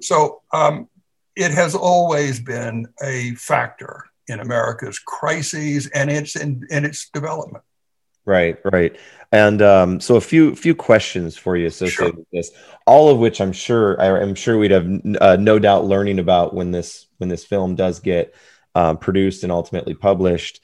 So 0.00 0.42
um, 0.52 0.88
it 1.36 1.50
has 1.50 1.74
always 1.74 2.40
been 2.40 2.86
a 3.02 3.34
factor 3.34 4.04
in 4.28 4.40
America's 4.40 4.98
crises 4.98 5.88
and 5.88 6.10
its 6.10 6.36
in 6.36 6.66
its 6.70 7.10
development. 7.10 7.64
Right, 8.28 8.58
right. 8.70 8.94
And 9.32 9.62
um, 9.62 10.00
so 10.00 10.16
a 10.16 10.20
few 10.20 10.54
few 10.54 10.74
questions 10.74 11.34
for 11.34 11.56
you 11.56 11.66
associated 11.66 11.94
Sure. 11.94 12.12
with 12.12 12.30
this, 12.30 12.50
all 12.86 13.08
of 13.08 13.18
which 13.18 13.40
I'm 13.40 13.52
sure 13.52 13.98
I, 14.00 14.20
I'm 14.20 14.34
sure 14.34 14.58
we'd 14.58 14.70
have 14.70 14.86
uh, 15.18 15.36
no 15.36 15.58
doubt 15.58 15.86
learning 15.86 16.18
about 16.18 16.54
when 16.54 16.70
this 16.70 17.06
when 17.16 17.30
this 17.30 17.44
film 17.44 17.74
does 17.74 18.00
get 18.00 18.34
um, 18.74 18.98
produced 18.98 19.44
and 19.44 19.50
ultimately 19.52 19.94
published. 19.94 20.60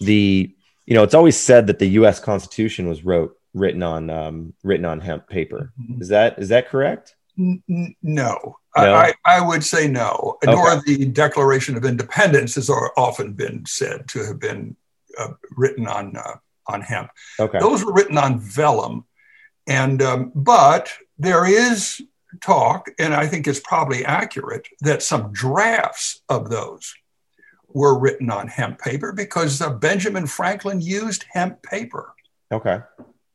The 0.00 0.54
you 0.84 0.94
know 0.94 1.02
it's 1.02 1.14
always 1.14 1.38
said 1.38 1.68
that 1.68 1.78
the 1.78 1.88
U.S. 2.00 2.20
Constitution 2.20 2.86
was 2.86 3.02
wrote 3.02 3.34
written 3.54 3.82
on 3.82 4.10
um, 4.10 4.52
written 4.62 4.84
on 4.84 5.00
hemp 5.00 5.26
paper. 5.26 5.72
Is 6.00 6.08
that 6.08 6.38
is 6.38 6.50
that 6.50 6.68
correct? 6.68 7.16
N- 7.38 7.62
No, 8.02 8.56
No? 8.76 8.92
I, 8.94 9.14
I 9.24 9.38
I 9.38 9.40
would 9.46 9.64
say 9.64 9.88
no. 9.88 10.36
Okay. 10.44 10.52
Nor 10.52 10.82
the 10.84 11.06
Declaration 11.06 11.78
of 11.78 11.86
Independence 11.86 12.56
has 12.56 12.68
often 12.68 13.32
been 13.32 13.64
said 13.66 14.06
to 14.08 14.24
have 14.26 14.38
been 14.38 14.76
uh, 15.18 15.28
written 15.56 15.86
on 15.86 16.16
uh, 16.16 16.36
on 16.66 16.82
hemp. 16.82 17.10
Okay. 17.38 17.58
Those 17.58 17.84
were 17.84 17.92
written 17.92 18.18
on 18.18 18.40
vellum, 18.40 19.04
and 19.66 20.02
um, 20.02 20.32
but 20.34 20.92
there 21.18 21.46
is 21.46 22.00
talk, 22.40 22.88
and 22.98 23.14
I 23.14 23.26
think 23.26 23.46
it's 23.46 23.60
probably 23.60 24.04
accurate 24.04 24.68
that 24.80 25.02
some 25.02 25.32
drafts 25.32 26.22
of 26.28 26.48
those 26.48 26.94
were 27.68 27.98
written 27.98 28.30
on 28.30 28.48
hemp 28.48 28.80
paper 28.80 29.12
because 29.12 29.60
uh, 29.60 29.70
Benjamin 29.70 30.26
Franklin 30.26 30.80
used 30.80 31.24
hemp 31.30 31.62
paper. 31.62 32.14
Okay. 32.52 32.80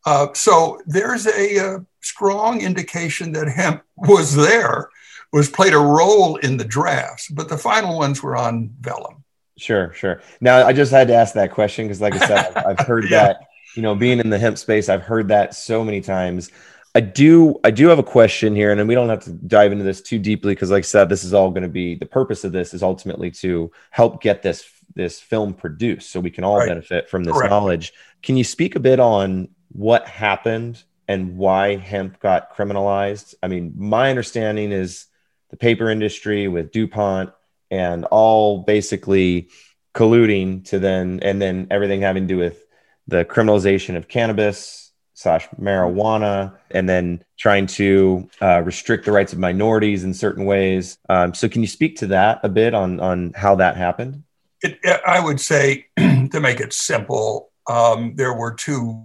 Uh, 0.05 0.27
so 0.33 0.81
there's 0.85 1.25
a, 1.25 1.57
uh 1.57 1.79
strong 2.05 2.61
indication 2.61 3.31
that 3.33 3.47
hemp 3.47 3.83
was 3.97 4.35
there, 4.35 4.89
was 5.33 5.49
played 5.49 5.73
a 5.73 5.77
role 5.77 6.35
in 6.37 6.57
the 6.57 6.63
drafts, 6.63 7.27
but 7.29 7.49
the 7.49 7.57
final 7.57 7.97
ones 7.97 8.21
were 8.21 8.37
on 8.37 8.71
vellum. 8.79 9.23
Sure, 9.57 9.93
sure. 9.93 10.21
Now, 10.41 10.65
I 10.67 10.73
just 10.73 10.91
had 10.91 11.07
to 11.07 11.13
ask 11.15 11.33
that 11.35 11.51
question 11.51 11.85
because, 11.85 12.01
like 12.01 12.13
I 12.13 12.17
said, 12.19 12.45
I've, 12.57 12.65
I've 12.65 12.79
heard 12.87 13.05
Yeah. 13.05 13.27
that. 13.27 13.37
You 13.75 13.81
know, 13.81 13.93
being 13.93 14.19
in 14.19 14.29
the 14.29 14.39
hemp 14.39 14.57
space, 14.57 14.87
I've 14.87 15.01
heard 15.01 15.27
that 15.29 15.53
so 15.53 15.83
many 15.83 15.99
times. 15.99 16.49
I 16.93 17.01
do, 17.01 17.59
I 17.65 17.71
do 17.71 17.89
have 17.89 17.99
a 17.99 18.03
question 18.03 18.55
here, 18.55 18.71
and 18.71 18.87
we 18.87 18.95
don't 18.95 19.09
have 19.09 19.23
to 19.25 19.31
dive 19.31 19.73
into 19.73 19.83
this 19.83 20.01
too 20.01 20.17
deeply 20.17 20.53
because, 20.53 20.71
like 20.71 20.83
I 20.83 20.87
said, 20.87 21.09
this 21.09 21.25
is 21.25 21.33
all 21.33 21.49
going 21.51 21.63
to 21.63 21.69
be 21.69 21.95
the 21.95 22.05
purpose 22.05 22.45
of 22.45 22.53
this 22.53 22.73
is 22.73 22.81
ultimately 22.83 23.31
to 23.31 23.71
help 23.91 24.21
get 24.21 24.41
this 24.41 24.65
this 24.95 25.19
film 25.19 25.53
produced, 25.53 26.09
so 26.11 26.21
we 26.21 26.31
can 26.31 26.45
all 26.45 26.57
Right. 26.57 26.69
benefit 26.69 27.09
from 27.09 27.25
this 27.25 27.35
Correct. 27.35 27.49
knowledge. 27.51 27.91
Can 28.23 28.37
you 28.37 28.45
speak 28.45 28.77
a 28.77 28.79
bit 28.79 29.01
on 29.01 29.49
what 29.73 30.07
happened 30.07 30.81
and 31.09 31.37
why 31.37 31.75
hemp 31.75 32.19
got 32.21 32.55
criminalized? 32.55 33.35
I 33.43 33.49
mean, 33.49 33.73
my 33.75 34.09
understanding 34.09 34.71
is 34.71 35.07
the 35.49 35.57
paper 35.57 35.89
industry 35.89 36.47
with 36.47 36.71
DuPont 36.71 37.31
and 37.71 38.05
all 38.05 38.59
basically 38.63 39.49
colluding 39.93 40.65
to 40.65 40.79
then 40.79 41.19
and 41.21 41.41
then 41.41 41.67
everything 41.71 42.01
having 42.01 42.27
to 42.27 42.33
do 42.33 42.37
with 42.37 42.65
the 43.07 43.23
criminalization 43.25 43.95
of 43.95 44.07
cannabis 44.07 44.85
slash 45.15 45.47
marijuana, 45.59 46.57
and 46.71 46.87
then 46.87 47.23
trying 47.37 47.65
to 47.65 48.29
uh, 48.41 48.61
restrict 48.61 49.05
the 49.05 49.11
rights 49.11 49.33
of 49.33 49.39
minorities 49.39 50.03
in 50.03 50.13
certain 50.13 50.45
ways. 50.45 50.97
Um, 51.09 51.33
so, 51.33 51.49
can 51.49 51.61
you 51.61 51.67
speak 51.67 51.97
to 51.97 52.07
that 52.07 52.41
a 52.43 52.49
bit 52.49 52.73
on 52.73 52.99
on 52.99 53.33
how 53.35 53.55
that 53.55 53.77
happened? 53.77 54.23
It, 54.61 54.79
I 55.05 55.19
would 55.19 55.39
say, 55.39 55.87
to 55.97 56.39
make 56.39 56.59
it 56.59 56.73
simple, 56.73 57.51
um, 57.69 58.15
there 58.15 58.33
were 58.33 58.53
two 58.53 59.03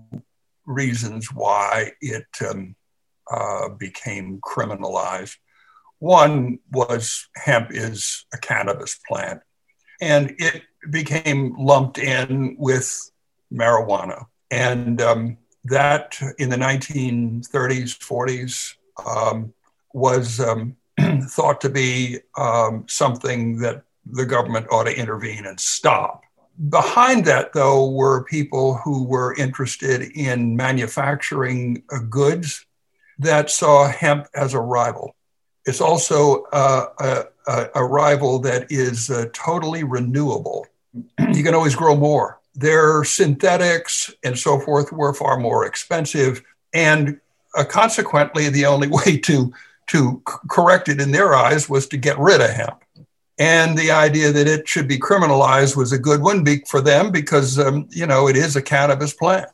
reasons 0.66 1.32
why 1.32 1.92
it 2.00 2.26
um, 2.48 2.74
uh, 3.30 3.70
became 3.70 4.40
criminalized. 4.40 5.36
One 6.00 6.59
was 6.73 7.28
hemp 7.37 7.69
is 7.71 8.25
a 8.35 8.38
cannabis 8.38 8.99
plant, 9.07 9.42
and 10.00 10.35
it 10.38 10.62
became 10.90 11.54
lumped 11.59 11.99
in 11.99 12.57
with 12.59 13.11
marijuana. 13.52 14.26
And 14.50 15.00
um, 15.00 15.37
that 15.64 16.19
in 16.38 16.49
the 16.49 16.57
1930s, 16.57 17.99
40s 17.99 18.75
um, 19.07 19.52
was 19.92 20.40
um, 20.40 20.76
thought 21.28 21.61
to 21.61 21.69
be 21.69 22.19
um, 22.37 22.87
something 22.88 23.59
that 23.59 23.83
the 24.07 24.25
government 24.25 24.66
ought 24.71 24.85
to 24.85 24.99
intervene 24.99 25.47
and 25.47 25.61
stop. 25.61 26.23
Behind 26.69 27.25
that, 27.26 27.52
though, 27.52 27.90
were 27.90 28.25
people 28.25 28.76
who 28.76 29.04
were 29.04 29.35
interested 29.37 30.02
in 30.14 30.57
manufacturing 30.57 31.83
uh, 31.92 31.99
goods 32.09 32.66
that 33.19 33.50
saw 33.50 33.88
hemp 33.88 34.26
as 34.35 34.54
a 34.54 34.61
rival. 34.61 35.14
It's 35.66 35.80
also 35.80 36.44
uh, 36.52 37.24
a, 37.46 37.66
a, 37.74 37.84
rival 37.84 38.38
that 38.40 38.70
is 38.70 39.10
uh, 39.10 39.26
totally 39.32 39.84
renewable. 39.84 40.66
you 41.32 41.42
can 41.42 41.54
always 41.54 41.74
grow 41.74 41.94
more. 41.94 42.40
Their 42.54 43.04
synthetics 43.04 44.12
and 44.24 44.38
so 44.38 44.58
forth 44.58 44.90
were 44.92 45.14
far 45.14 45.38
more 45.38 45.66
expensive, 45.66 46.42
and 46.72 47.20
uh, 47.56 47.64
consequently, 47.64 48.48
the 48.48 48.66
only 48.66 48.88
way 48.90 49.18
to 49.18 49.52
to 49.88 50.22
correct 50.48 50.88
it 50.88 51.00
in 51.00 51.10
their 51.10 51.34
eyes 51.34 51.68
was 51.68 51.88
to 51.88 51.96
get 51.96 52.18
rid 52.18 52.40
of 52.40 52.50
hemp. 52.50 52.84
And 53.40 53.76
the 53.76 53.90
idea 53.90 54.30
that 54.30 54.46
it 54.46 54.68
should 54.68 54.86
be 54.86 54.98
criminalized 54.98 55.74
was 55.74 55.92
a 55.92 55.98
good 55.98 56.22
one 56.22 56.44
for 56.68 56.80
them 56.80 57.10
because 57.10 57.58
um, 57.58 57.88
you 57.90 58.06
know 58.06 58.28
it 58.28 58.36
is 58.36 58.56
a 58.56 58.62
cannabis 58.62 59.12
plant. 59.12 59.48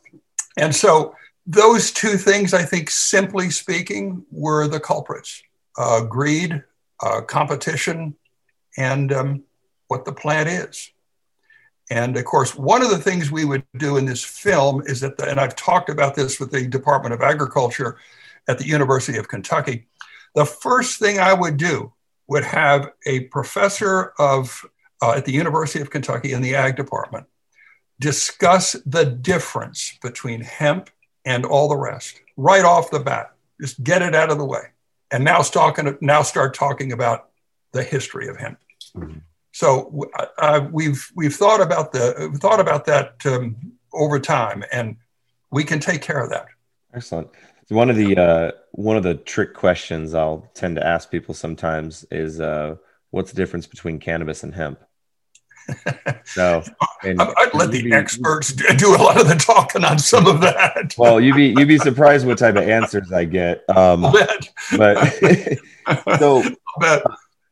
And 0.57 0.75
so 0.75 1.15
those 1.47 1.91
two 1.93 2.17
things, 2.17 2.55
I 2.55 2.63
think, 2.63 2.91
simply 2.91 3.51
speaking, 3.51 4.25
were 4.31 4.67
the 4.67 4.81
culprits 4.81 5.43
uh, 5.77 6.03
greed, 6.03 6.63
uh, 7.03 7.21
competition, 7.23 8.15
and 8.77 9.13
um, 9.13 9.43
what 9.89 10.05
the 10.05 10.13
plant 10.13 10.49
is. 10.49 10.91
And 11.91 12.17
of 12.17 12.25
course, 12.25 12.55
one 12.55 12.83
of 12.83 12.91
the 12.91 12.99
things 12.99 13.31
we 13.31 13.45
would 13.45 13.65
do 13.77 13.97
in 13.97 14.07
this 14.07 14.25
film 14.25 14.83
is 14.87 15.01
that, 15.01 15.17
the, 15.17 15.29
and 15.29 15.39
I've 15.39 15.55
talked 15.55 15.89
about 15.89 16.15
this 16.15 16.41
with 16.41 16.51
the 16.51 16.67
Department 16.67 17.15
of 17.15 17.23
Agriculture 17.23 17.97
at 18.49 18.59
the 18.59 18.67
University 18.67 19.19
of 19.19 19.29
Kentucky. 19.29 19.87
The 20.35 20.45
first 20.45 20.99
thing 20.99 21.19
I 21.19 21.33
would 21.33 21.57
do 21.57 21.93
would 22.29 22.45
have 22.45 22.91
a 23.07 23.21
professor 23.25 24.13
of 24.19 24.65
uh, 25.01 25.13
at 25.13 25.25
the 25.25 25.33
University 25.33 25.81
of 25.81 25.91
Kentucky 25.91 26.33
in 26.33 26.43
the 26.43 26.55
ag 26.55 26.77
department 26.77 27.27
discuss 28.01 28.73
the 28.85 29.05
difference 29.05 29.99
between 30.03 30.41
hemp 30.41 30.91
and 31.25 31.45
all 31.45 31.69
the 31.69 31.77
rest 31.77 32.21
right 32.37 32.65
off 32.65 32.91
the 32.91 33.01
bat. 33.01 33.33
Just 33.61 33.83
get 33.83 34.03
it 34.03 34.15
out 34.15 34.31
of 34.31 34.39
the 34.39 34.45
way. 34.45 34.61
And 35.11 35.25
now, 35.25 35.41
talking, 35.43 35.97
now 36.01 36.23
start 36.23 36.55
talking 36.55 36.93
about 36.93 37.29
the 37.73 37.83
history 37.83 38.29
of 38.29 38.37
hemp. 38.37 38.59
Mm-hmm. 38.97 39.19
So 39.53 40.05
uh, 40.39 40.69
we've 40.71 41.11
we've 41.15 41.35
thought 41.35 41.63
about 41.63 41.91
the 41.93 42.37
thought 42.43 42.61
about 42.61 42.85
that 42.87 43.25
um, 43.25 43.57
over 43.95 44.19
time, 44.19 44.63
and 44.71 44.97
we 45.51 45.65
can 45.65 45.81
take 45.81 46.03
care 46.03 46.23
of 46.23 46.29
that. 46.29 46.47
Excellent. 46.95 47.29
One 47.69 47.89
of 47.89 47.97
the 47.97 48.17
uh, 48.19 48.51
one 48.73 48.99
of 48.99 49.03
the 49.03 49.15
trick 49.15 49.55
questions 49.55 50.13
I'll 50.13 50.51
tend 50.53 50.77
to 50.77 50.87
ask 50.87 51.11
people 51.11 51.35
sometimes 51.35 52.05
is, 52.11 52.39
uh, 52.39 52.77
"What's 53.11 53.31
the 53.31 53.37
difference 53.37 53.67
between 53.67 53.99
cannabis 53.99 54.43
and 54.43 54.55
hemp?" 54.55 54.79
So 56.25 56.63
and, 57.03 57.21
I'd 57.21 57.55
let 57.55 57.71
the 57.71 57.83
be, 57.83 57.93
experts 57.93 58.53
do 58.53 58.95
a 58.95 58.99
lot 58.99 59.21
of 59.21 59.29
the 59.29 59.35
talking 59.35 59.85
on 59.85 59.99
some 59.99 60.27
of 60.27 60.41
that. 60.41 60.95
well, 60.99 61.21
you'd 61.21 61.37
be 61.37 61.55
you'd 61.57 61.69
be 61.69 61.79
surprised 61.79 62.27
what 62.27 62.39
type 62.39 62.57
of 62.57 62.69
answers 62.69 63.13
I 63.13 63.25
get. 63.25 63.65
Um, 63.69 64.13
but 64.77 65.15
so 66.19 66.43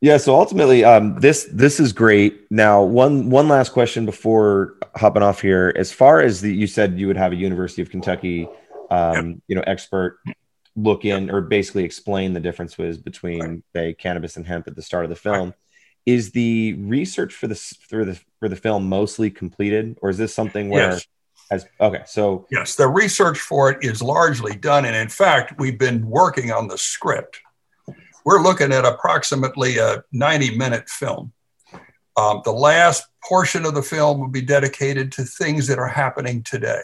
yeah, 0.01 0.19
so 0.19 0.35
ultimately, 0.35 0.85
um, 0.85 1.19
this 1.19 1.49
this 1.51 1.81
is 1.81 1.93
great. 1.93 2.51
Now, 2.51 2.83
one 2.83 3.31
one 3.31 3.49
last 3.49 3.71
question 3.71 4.05
before 4.05 4.75
hopping 4.95 5.23
off 5.23 5.41
here. 5.41 5.73
As 5.77 5.93
far 5.93 6.21
as 6.21 6.41
the, 6.41 6.55
you 6.55 6.67
said, 6.67 6.99
you 6.99 7.07
would 7.07 7.17
have 7.17 7.33
a 7.33 7.37
University 7.37 7.81
of 7.81 7.91
Kentucky, 7.91 8.47
um, 8.91 9.31
yep. 9.31 9.39
you 9.49 9.57
know, 9.57 9.63
expert 9.67 10.19
look 10.77 11.05
in 11.05 11.27
yep. 11.27 11.35
or 11.35 11.41
basically 11.41 11.85
explain 11.85 12.33
the 12.33 12.41
differences 12.41 12.99
between 12.99 13.41
right. 13.41 13.63
say 13.75 13.95
cannabis 13.95 14.37
and 14.37 14.47
hemp 14.47 14.67
at 14.67 14.77
the 14.77 14.83
start 14.83 15.05
of 15.05 15.11
the 15.11 15.17
film. 15.17 15.49
Right 15.49 15.55
is 16.07 16.33
the 16.33 16.75
research 16.75 17.35
for 17.35 17.47
the 17.47 17.55
for 17.55 18.05
the 18.05 18.21
for 18.39 18.49
the 18.49 18.57
film 18.57 18.89
mostly 18.89 19.31
completed, 19.31 19.99
or 20.03 20.11
is 20.11 20.19
this 20.19 20.35
something 20.35 20.69
where? 20.69 20.93
Yes. 20.93 21.07
As, 21.51 21.67
okay, 21.79 22.03
so 22.07 22.47
yes, 22.51 22.75
the 22.75 22.89
research 22.89 23.39
for 23.39 23.71
it 23.71 23.85
is 23.85 24.01
largely 24.03 24.57
done, 24.57 24.87
and 24.87 24.97
in 24.97 25.09
fact, 25.09 25.59
we've 25.59 25.79
been 25.79 26.09
working 26.09 26.51
on 26.51 26.69
the 26.69 26.79
script. 26.79 27.41
We're 28.25 28.43
looking 28.43 28.73
at 28.73 28.87
approximately 28.87 29.77
a 29.77 30.03
90 30.13 30.57
minute 30.57 30.89
film. 30.89 31.33
Um, 32.17 32.41
the 32.45 32.53
last 32.53 33.07
portion 33.23 33.67
of 33.67 33.75
the 33.75 33.83
film 33.83 34.21
will 34.21 34.29
be 34.29 34.41
dedicated 34.41 35.13
to 35.13 35.25
things 35.25 35.67
that 35.67 35.79
are 35.79 35.89
happening 35.89 36.43
today, 36.43 36.83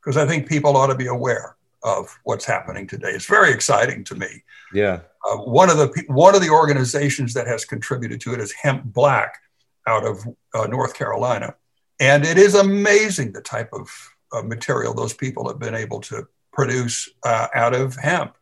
because 0.00 0.18
I 0.18 0.26
think 0.26 0.48
people 0.48 0.76
ought 0.76 0.88
to 0.88 0.94
be 0.94 1.06
aware 1.06 1.56
of 1.82 2.18
what's 2.24 2.44
happening 2.44 2.86
today. 2.86 3.10
It's 3.10 3.26
very 3.26 3.52
exciting 3.52 4.04
to 4.04 4.14
me. 4.14 4.42
Yeah. 4.72 5.00
Uh, 5.24 5.36
one 5.38 5.70
of 5.70 5.78
the 5.78 6.04
one 6.08 6.34
of 6.34 6.42
the 6.42 6.50
organizations 6.50 7.32
that 7.34 7.46
has 7.46 7.64
contributed 7.64 8.20
to 8.20 8.34
it 8.34 8.40
is 8.40 8.52
Hemp 8.52 8.84
Black 8.84 9.38
out 9.86 10.04
of 10.06 10.26
uh, 10.54 10.66
North 10.66 10.94
Carolina, 10.94 11.54
and 12.00 12.24
it 12.24 12.38
is 12.38 12.54
amazing 12.54 13.32
the 13.32 13.40
type 13.40 13.70
of 13.72 13.88
uh, 14.32 14.42
material 14.42 14.94
those 14.94 15.14
people 15.14 15.48
have 15.48 15.58
been 15.58 15.74
able 15.74 16.00
to 16.00 16.26
produce 16.52 17.08
uh, 17.24 17.48
out 17.54 17.74
of 17.74 17.96
hemp. 17.96 18.36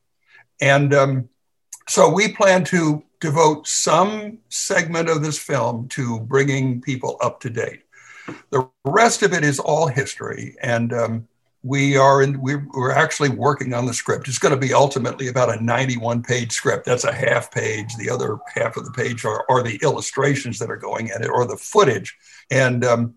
And 0.60 0.94
um, 0.94 1.28
so 1.88 2.10
we 2.10 2.32
plan 2.32 2.64
to 2.64 3.02
devote 3.20 3.66
some 3.66 4.38
segment 4.48 5.08
of 5.08 5.22
this 5.22 5.38
film 5.38 5.88
to 5.88 6.20
bringing 6.20 6.80
people 6.80 7.16
up 7.20 7.40
to 7.40 7.50
date. 7.50 7.82
The 8.50 8.68
rest 8.84 9.22
of 9.22 9.32
it 9.32 9.44
is 9.44 9.58
all 9.58 9.86
history, 9.86 10.56
and 10.62 10.92
um, 10.92 11.28
we 11.62 11.96
are 11.96 12.22
in 12.22 12.40
we're, 12.40 12.66
we're 12.74 12.92
actually 12.92 13.28
working 13.28 13.72
on 13.72 13.86
the 13.86 13.94
script. 13.94 14.26
It's 14.28 14.38
going 14.38 14.54
to 14.54 14.60
be 14.60 14.74
ultimately 14.74 15.28
about 15.28 15.56
a 15.56 15.62
91 15.62 16.22
page 16.22 16.52
script. 16.52 16.84
That's 16.84 17.04
a 17.04 17.12
half 17.12 17.52
page. 17.52 17.94
The 17.96 18.10
other 18.10 18.38
half 18.54 18.76
of 18.76 18.84
the 18.84 18.90
page 18.90 19.24
are, 19.24 19.44
are 19.48 19.62
the 19.62 19.78
illustrations 19.82 20.58
that 20.58 20.70
are 20.70 20.76
going 20.76 21.10
at 21.10 21.20
it 21.20 21.30
or 21.30 21.46
the 21.46 21.56
footage. 21.56 22.16
And 22.50 22.84
um, 22.84 23.14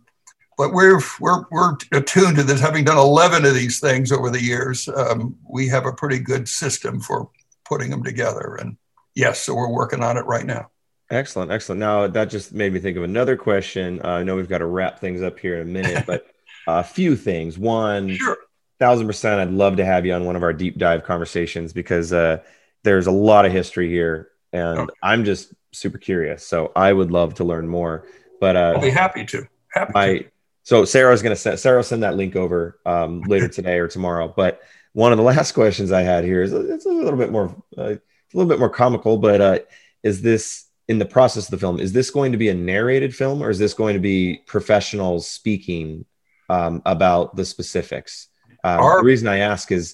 but 0.58 0.74
we're 0.74 1.02
we're 1.20 1.46
we're 1.50 1.76
attuned 1.92 2.36
to 2.38 2.44
this. 2.44 2.62
Having 2.62 2.86
done 2.86 2.98
11 2.98 3.46
of 3.46 3.56
these 3.56 3.80
things 3.80 4.12
over 4.12 4.30
the 4.30 4.42
years 4.42 4.88
um, 4.90 5.36
we 5.50 5.68
have 5.70 5.86
a 5.86 5.94
pretty 5.94 6.20
good 6.20 6.48
system 6.48 7.00
for 7.00 7.30
putting 7.66 7.90
them 7.90 8.04
together. 8.04 8.56
And 8.56 8.78
yes 9.16 9.40
so 9.40 9.56
we're 9.56 9.72
working 9.72 10.04
on 10.04 10.18
it 10.18 10.26
right 10.26 10.46
now. 10.46 10.70
Excellent 11.10 11.52
excellent. 11.52 11.80
Now 11.80 12.08
that 12.08 12.26
just 12.26 12.54
made 12.54 12.74
me 12.74 12.80
think 12.80 12.96
of 12.96 13.04
another 13.04 13.38
question. 13.38 14.02
Uh, 14.04 14.10
i 14.10 14.24
know 14.24 14.36
we've 14.36 14.48
got 14.48 14.60
to 14.60 14.68
wrap 14.68 15.00
things 15.00 15.24
up 15.24 15.40
here 15.40 15.56
in 15.56 15.68
a 15.68 15.72
minute 15.72 16.06
but 16.08 16.28
a 16.68 16.84
few 16.84 17.16
things. 17.16 17.58
One, 17.58 18.16
sure. 18.16 18.38
thousand 18.80 19.08
percent, 19.08 19.42
I'd 19.42 19.52
love 19.52 19.78
to 19.78 19.86
have 19.86 20.06
you 20.06 20.14
on 20.14 20.26
one 20.26 20.36
of 20.36 20.44
our 20.44 20.54
deep 20.54 20.78
dive 20.78 21.04
conversations 21.04 21.74
because 21.74 22.14
uh, 22.14 22.40
there's 22.84 23.08
a 23.08 23.12
lot 23.12 23.46
of 23.46 23.52
history 23.52 23.90
here, 23.90 24.30
and 24.54 24.80
okay. 24.80 24.94
I'm 25.04 25.26
just 25.26 25.54
super 25.72 25.98
curious. 25.98 26.46
So 26.46 26.72
I 26.76 26.92
would 26.92 27.12
love 27.12 27.36
to 27.36 27.44
learn 27.44 27.68
more. 27.68 28.08
But 28.40 28.56
uh, 28.56 28.74
I'll 28.76 28.82
be 28.82 28.90
happy 28.90 29.26
to. 29.26 29.48
Happy 29.70 29.92
my, 29.94 30.08
to. 30.18 30.26
So 30.64 30.86
Sarah's 30.86 31.22
gonna 31.22 31.36
send 31.36 31.60
Sarah 31.60 31.84
send 31.84 32.04
that 32.04 32.16
link 32.16 32.36
over 32.36 32.80
um, 32.86 33.22
later 33.22 33.48
today 33.48 33.80
or 33.80 33.88
tomorrow. 33.88 34.34
But 34.36 34.62
one 34.94 35.12
of 35.12 35.18
the 35.18 35.24
last 35.36 35.52
questions 35.52 35.92
I 35.92 36.02
had 36.02 36.24
here 36.24 36.42
is 36.42 36.54
it's 36.54 36.86
a 36.86 36.90
little 36.90 37.20
bit 37.20 37.32
more 37.32 37.56
uh, 37.78 37.94
a 37.94 38.00
little 38.34 38.50
bit 38.50 38.60
more 38.60 38.70
comical, 38.70 39.18
but 39.18 39.42
uh, 39.42 39.60
is 40.04 40.22
this 40.22 40.66
in 40.88 41.00
the 41.00 41.06
process 41.06 41.46
of 41.46 41.52
the 41.52 41.58
film? 41.58 41.80
Is 41.80 41.94
this 41.94 42.12
going 42.12 42.32
to 42.32 42.38
be 42.38 42.50
a 42.50 42.54
narrated 42.54 43.16
film 43.16 43.42
or 43.42 43.50
is 43.50 43.60
this 43.60 43.74
going 43.74 43.94
to 43.94 44.00
be 44.00 44.42
professionals 44.46 45.28
speaking 45.28 46.06
um, 46.50 46.82
about 46.86 47.36
the 47.36 47.46
specifics. 47.46 48.28
Um, 48.64 48.80
Our, 48.80 49.00
the 49.00 49.06
reason 49.06 49.28
I 49.28 49.38
ask 49.38 49.72
is 49.72 49.94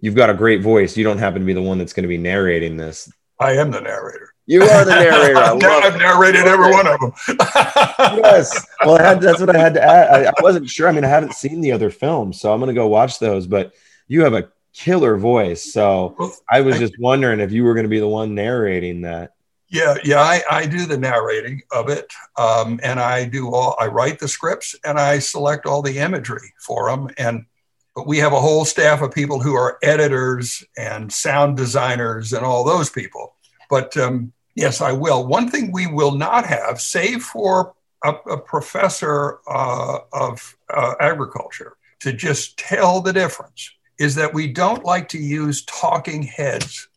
you've 0.00 0.14
got 0.14 0.30
a 0.30 0.34
great 0.34 0.62
voice. 0.62 0.96
You 0.96 1.04
don't 1.04 1.18
happen 1.18 1.40
to 1.40 1.46
be 1.46 1.52
the 1.52 1.62
one 1.62 1.78
that's 1.78 1.92
going 1.92 2.04
to 2.04 2.08
be 2.08 2.18
narrating 2.18 2.76
this. 2.76 3.12
I 3.38 3.52
am 3.52 3.70
the 3.70 3.80
narrator. 3.80 4.34
You 4.46 4.62
are 4.62 4.84
the 4.84 4.90
narrator. 4.90 5.36
I've 5.38 5.96
narrated 5.96 6.46
every 6.46 6.70
one 6.70 6.86
of 6.86 7.00
them. 7.00 7.12
yes. 7.38 8.66
Well, 8.84 8.98
I 8.98 9.02
had, 9.02 9.20
that's 9.20 9.40
what 9.40 9.54
I 9.54 9.58
had 9.58 9.74
to 9.74 9.82
add. 9.82 10.26
I, 10.26 10.28
I 10.28 10.42
wasn't 10.42 10.68
sure. 10.68 10.88
I 10.88 10.92
mean, 10.92 11.04
I 11.04 11.08
haven't 11.08 11.34
seen 11.34 11.60
the 11.60 11.72
other 11.72 11.88
films, 11.88 12.40
so 12.40 12.52
I'm 12.52 12.58
going 12.58 12.68
to 12.68 12.74
go 12.74 12.88
watch 12.88 13.18
those. 13.18 13.46
But 13.46 13.72
you 14.08 14.24
have 14.24 14.34
a 14.34 14.48
killer 14.72 15.16
voice, 15.16 15.72
so 15.72 16.16
well, 16.18 16.34
I 16.50 16.62
was 16.62 16.78
just 16.78 16.98
wondering 16.98 17.40
if 17.40 17.52
you 17.52 17.64
were 17.64 17.74
going 17.74 17.84
to 17.84 17.90
be 17.90 18.00
the 18.00 18.08
one 18.08 18.34
narrating 18.34 19.02
that. 19.02 19.34
Yeah, 19.70 19.94
yeah, 20.04 20.20
I, 20.20 20.42
I 20.50 20.66
do 20.66 20.84
the 20.84 20.98
narrating 20.98 21.62
of 21.70 21.88
it, 21.88 22.12
um, 22.36 22.80
and 22.82 22.98
I 22.98 23.24
do 23.24 23.54
all. 23.54 23.76
I 23.78 23.86
write 23.86 24.18
the 24.18 24.26
scripts 24.26 24.74
and 24.84 24.98
I 24.98 25.20
select 25.20 25.64
all 25.64 25.80
the 25.80 25.98
imagery 25.98 26.52
for 26.58 26.90
them. 26.90 27.08
And 27.16 27.46
But 27.94 28.06
we 28.06 28.18
have 28.18 28.32
a 28.32 28.40
whole 28.40 28.64
staff 28.64 29.00
of 29.00 29.12
people 29.12 29.40
who 29.40 29.54
are 29.54 29.78
editors 29.82 30.64
and 30.76 31.12
sound 31.12 31.56
designers 31.56 32.32
and 32.32 32.44
all 32.44 32.64
those 32.64 32.90
people. 32.90 33.34
But 33.68 33.96
um, 33.96 34.32
yes, 34.54 34.80
I 34.80 34.92
will. 34.92 35.26
One 35.26 35.48
thing 35.48 35.70
we 35.70 35.86
will 35.86 36.16
not 36.16 36.46
have, 36.46 36.80
save 36.80 37.22
for 37.22 37.74
a, 38.04 38.10
a 38.10 38.38
professor 38.38 39.38
uh, 39.46 39.98
of 40.12 40.56
uh, 40.68 40.94
agriculture 41.00 41.76
to 42.00 42.12
just 42.12 42.58
tell 42.58 43.00
the 43.00 43.12
difference, 43.12 43.70
is 43.98 44.14
that 44.14 44.34
we 44.34 44.52
don't 44.52 44.84
like 44.84 45.08
to 45.10 45.18
use 45.18 45.64
talking 45.66 46.22
heads. 46.22 46.88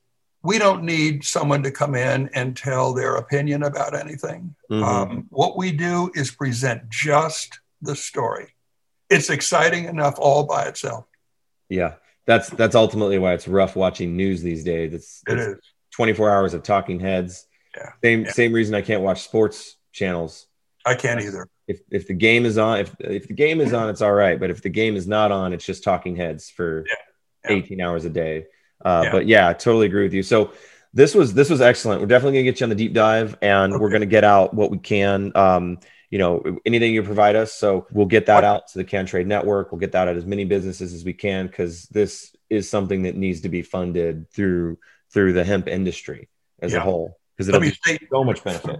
We 0.44 0.60
don't 0.60 0.84
need 0.84 1.24
someone 1.24 1.64
to 1.64 1.72
come 1.72 1.96
in 1.96 2.30
and 2.34 2.56
tell 2.56 2.94
their 2.94 3.16
opinion 3.16 3.64
about 3.64 3.96
anything. 3.96 4.56
Mm-hmm. 4.70 4.84
Um, 4.84 5.26
what 5.30 5.58
we 5.58 5.72
do 5.72 6.12
is 6.14 6.32
present 6.32 6.90
just 6.90 7.60
the 7.82 7.96
story. 7.96 8.54
It's 9.10 9.30
exciting 9.30 9.86
enough 9.86 10.16
all 10.18 10.44
by 10.44 10.66
itself. 10.66 11.06
Yeah, 11.70 11.94
that's 12.26 12.50
that's 12.50 12.76
ultimately 12.76 13.20
why 13.20 13.34
it's 13.34 13.48
rough 13.48 13.76
watching 13.76 14.18
news 14.18 14.42
these 14.42 14.64
days. 14.64 14.94
It's, 14.94 15.22
it 15.28 15.40
it's 15.40 15.48
is. 15.48 15.74
24 15.92 16.30
hours 16.30 16.54
of 16.54 16.64
talking 16.64 17.00
heads. 17.00 17.48
Yeah. 17.76 17.92
Same 18.04 18.26
yeah. 18.26 18.32
same 18.32 18.54
reason 18.54 18.76
I 18.76 18.82
can't 18.82 19.02
watch 19.02 19.24
sports 19.24 19.78
channels. 19.92 20.48
I 20.86 20.96
can't 20.96 21.22
either. 21.22 21.48
If 21.68 21.82
if 21.90 22.08
the 22.08 22.14
game 22.14 22.46
is 22.46 22.58
on, 22.58 22.80
if 22.80 22.96
if 23.00 23.28
the 23.28 23.34
game 23.34 23.62
is 23.62 23.74
on, 23.74 23.90
it's 23.90 24.02
all 24.02 24.14
right. 24.14 24.40
But 24.40 24.50
if 24.50 24.62
the 24.62 24.70
game 24.70 24.96
is 24.96 25.08
not 25.08 25.32
on, 25.32 25.54
it's 25.54 25.66
just 25.66 25.84
talking 25.84 26.16
heads 26.16 26.50
for 26.50 26.86
yeah. 26.88 27.52
Yeah. 27.52 27.58
18 27.58 27.82
hours 27.82 28.06
a 28.06 28.10
day. 28.10 28.46
Uh, 28.84 29.12
But 29.12 29.28
yeah, 29.28 29.48
I 29.48 29.54
totally 29.54 29.88
agree 29.88 30.04
with 30.04 30.14
you. 30.14 30.24
So 30.24 30.52
this 30.94 31.16
was 31.16 31.34
this 31.34 31.50
was 31.50 31.62
excellent. 31.62 32.02
We're 32.02 32.08
definitely 32.08 32.40
gonna 32.40 32.44
get 32.44 32.60
you 32.60 32.66
on 32.66 32.70
the 32.70 32.76
deep 32.76 32.94
dive, 32.94 33.38
and 33.42 33.74
okay. 33.74 33.82
we're 33.82 33.90
gonna 33.90 34.06
get 34.06 34.24
out 34.24 34.54
what 34.54 34.70
we 34.70 34.78
can. 34.78 35.32
Um, 35.36 35.80
you 36.10 36.20
know, 36.20 36.60
anything 36.64 36.94
you 36.94 37.02
provide 37.02 37.36
us. 37.36 37.54
So 37.54 37.88
we'll 37.92 38.06
get 38.06 38.28
that 38.28 38.44
out 38.44 38.68
to 38.68 38.78
the 38.78 38.86
CanTrade 38.86 39.26
Network. 39.26 39.72
We'll 39.72 39.80
get 39.80 39.94
that 39.94 40.08
out 40.08 40.16
as 40.16 40.28
many 40.28 40.46
businesses 40.46 40.94
as 40.94 41.04
we 41.04 41.14
can 41.14 41.48
because 41.48 41.88
this 41.88 42.36
is 42.52 42.70
something 42.70 43.02
that 43.04 43.16
needs 43.16 43.42
to 43.42 43.50
be 43.50 43.64
funded 43.64 44.30
through 44.30 44.78
through 45.12 45.34
the 45.34 45.44
hemp 45.44 45.68
industry 45.68 46.30
as 46.62 46.72
yeah. 46.72 46.78
a 46.78 46.82
whole 46.82 47.18
because 47.36 47.50
it'll 47.50 47.62
be 47.62 47.76
say, 47.84 47.98
so 48.12 48.24
much 48.24 48.44
benefit. 48.44 48.80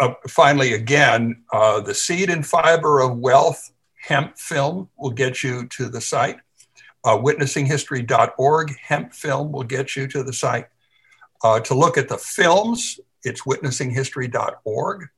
Uh, 0.00 0.14
finally, 0.28 0.72
again, 0.72 1.42
uh, 1.52 1.80
the 1.80 1.94
seed 1.94 2.30
and 2.30 2.46
fiber 2.46 3.00
of 3.00 3.18
wealth 3.18 3.72
hemp 4.00 4.38
film 4.38 4.88
will 4.96 5.10
get 5.10 5.42
you 5.42 5.66
to 5.66 5.90
the 5.90 6.00
site. 6.00 6.38
Uh, 7.04 7.16
witnessinghistory.org 7.16 8.76
hemp 8.78 9.14
film 9.14 9.52
will 9.52 9.64
get 9.64 9.96
you 9.96 10.06
to 10.06 10.22
the 10.22 10.32
site. 10.32 10.66
Uh, 11.42 11.60
to 11.60 11.74
look 11.74 11.96
at 11.96 12.08
the 12.08 12.18
films, 12.18 13.00
it's 13.24 13.42
witnessinghistory.org 13.42 15.08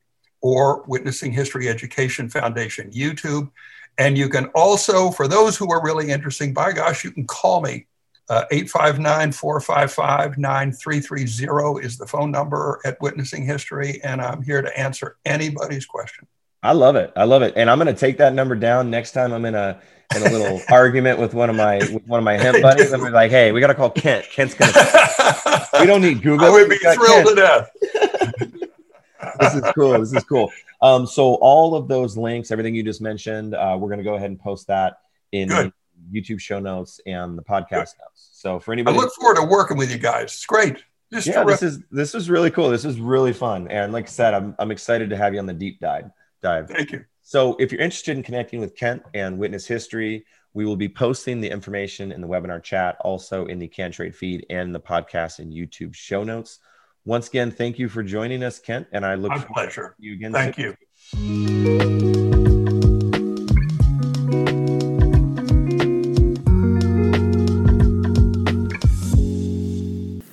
or 0.40 0.82
Witnessing 0.86 1.32
History 1.32 1.68
Education 1.68 2.28
Foundation 2.28 2.90
YouTube. 2.90 3.50
And 3.98 4.18
you 4.18 4.28
can 4.28 4.46
also, 4.46 5.10
for 5.10 5.28
those 5.28 5.56
who 5.56 5.70
are 5.72 5.82
really 5.82 6.10
interesting, 6.10 6.52
by 6.52 6.72
gosh, 6.72 7.04
you 7.04 7.10
can 7.10 7.26
call 7.26 7.60
me. 7.60 7.86
Uh, 8.28 8.44
859 8.50 9.32
455 9.32 10.38
9330 10.38 11.84
is 11.84 11.98
the 11.98 12.06
phone 12.06 12.30
number 12.30 12.80
at 12.84 13.00
Witnessing 13.00 13.44
History, 13.44 14.00
and 14.04 14.22
I'm 14.22 14.42
here 14.42 14.62
to 14.62 14.78
answer 14.78 15.16
anybody's 15.24 15.84
question. 15.84 16.26
I 16.62 16.72
love 16.72 16.96
it. 16.96 17.12
I 17.16 17.24
love 17.24 17.42
it. 17.42 17.54
And 17.56 17.68
I'm 17.68 17.78
going 17.78 17.92
to 17.92 17.98
take 17.98 18.18
that 18.18 18.34
number 18.34 18.54
down 18.54 18.90
next 18.90 19.12
time 19.12 19.32
I'm 19.32 19.44
in 19.44 19.54
a 19.54 19.80
in 20.14 20.22
a 20.22 20.30
little 20.30 20.60
argument 20.70 21.18
with 21.18 21.34
one 21.34 21.50
of 21.50 21.56
my 21.56 21.78
with 21.78 22.06
one 22.06 22.18
of 22.18 22.24
my 22.24 22.36
hemp 22.36 22.62
buddies. 22.62 22.92
I'm 22.92 23.02
be 23.02 23.10
like, 23.10 23.30
hey, 23.30 23.50
we 23.50 23.60
got 23.60 23.68
to 23.68 23.74
call 23.74 23.90
Kent. 23.90 24.26
Kent's 24.30 24.54
going 24.54 24.72
to. 24.72 25.68
we 25.80 25.86
don't 25.86 26.02
need 26.02 26.22
Google. 26.22 26.46
I 26.46 26.50
would 26.50 26.68
be 26.68 26.78
thrilled 26.78 27.26
Kent. 27.26 27.28
to 27.28 27.34
death. 27.34 27.70
this 29.40 29.54
is 29.54 29.62
cool. 29.74 29.98
This 29.98 30.12
is 30.12 30.24
cool. 30.24 30.52
Um, 30.80 31.06
so 31.06 31.34
all 31.34 31.74
of 31.74 31.88
those 31.88 32.16
links, 32.16 32.50
everything 32.50 32.74
you 32.74 32.82
just 32.82 33.00
mentioned, 33.00 33.54
uh, 33.54 33.76
we're 33.78 33.88
going 33.88 33.98
to 33.98 34.04
go 34.04 34.14
ahead 34.14 34.30
and 34.30 34.38
post 34.38 34.68
that 34.68 35.00
in 35.32 35.48
Good. 35.48 35.72
YouTube 36.12 36.40
show 36.40 36.60
notes 36.60 37.00
and 37.06 37.36
the 37.36 37.42
podcast 37.42 37.68
Good. 37.70 38.02
notes. 38.02 38.30
So 38.32 38.60
for 38.60 38.72
anybody, 38.72 38.96
I 38.96 39.00
look 39.00 39.14
forward 39.14 39.36
to 39.36 39.44
working 39.44 39.76
with 39.76 39.90
you 39.90 39.98
guys. 39.98 40.24
It's 40.24 40.46
great. 40.46 40.84
Just 41.12 41.26
yeah, 41.26 41.44
this 41.44 41.62
is 41.62 41.80
this 41.90 42.14
is 42.14 42.30
really 42.30 42.50
cool. 42.50 42.70
This 42.70 42.86
is 42.86 42.98
really 42.98 43.34
fun, 43.34 43.68
and 43.68 43.92
like 43.92 44.04
I 44.04 44.08
said, 44.08 44.32
I'm 44.32 44.54
I'm 44.58 44.70
excited 44.70 45.10
to 45.10 45.16
have 45.16 45.34
you 45.34 45.40
on 45.40 45.46
the 45.46 45.52
deep 45.52 45.78
dive. 45.78 46.10
Dive. 46.42 46.68
Thank 46.68 46.92
you. 46.92 47.04
So 47.22 47.56
if 47.58 47.72
you're 47.72 47.80
interested 47.80 48.16
in 48.16 48.22
connecting 48.22 48.60
with 48.60 48.76
Kent 48.76 49.02
and 49.14 49.38
Witness 49.38 49.66
History, 49.66 50.26
we 50.54 50.66
will 50.66 50.76
be 50.76 50.88
posting 50.88 51.40
the 51.40 51.48
information 51.48 52.12
in 52.12 52.20
the 52.20 52.26
webinar 52.26 52.62
chat, 52.62 52.96
also 53.00 53.46
in 53.46 53.58
the 53.58 53.68
CanTrade 53.68 54.14
feed 54.14 54.44
and 54.50 54.74
the 54.74 54.80
podcast 54.80 55.38
and 55.38 55.52
YouTube 55.52 55.94
show 55.94 56.24
notes. 56.24 56.58
Once 57.04 57.28
again, 57.28 57.50
thank 57.50 57.78
you 57.78 57.88
for 57.88 58.02
joining 58.02 58.44
us, 58.44 58.58
Kent, 58.58 58.86
and 58.92 59.04
I 59.06 59.14
look 59.14 59.30
My 59.30 59.38
forward 59.38 59.54
pleasure. 59.54 59.94
to 59.98 60.04
you 60.06 60.14
again. 60.14 60.32
Thank 60.32 60.56
soon. 60.56 60.76
you. 61.16 61.82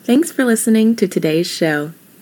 Thanks 0.03 0.31
for 0.31 0.43
listening 0.43 0.95
to 0.95 1.07
today's 1.07 1.47
show. 1.47 1.93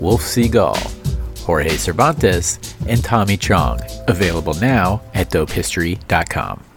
Wolf 0.00 0.22
Seagal, 0.22 0.76
Jorge 1.40 1.76
Cervantes, 1.76 2.58
and 2.86 3.02
Tommy 3.02 3.36
Chong. 3.36 3.80
Available 4.06 4.54
now 4.54 5.00
at 5.14 5.30
dopehistory.com. 5.30 6.67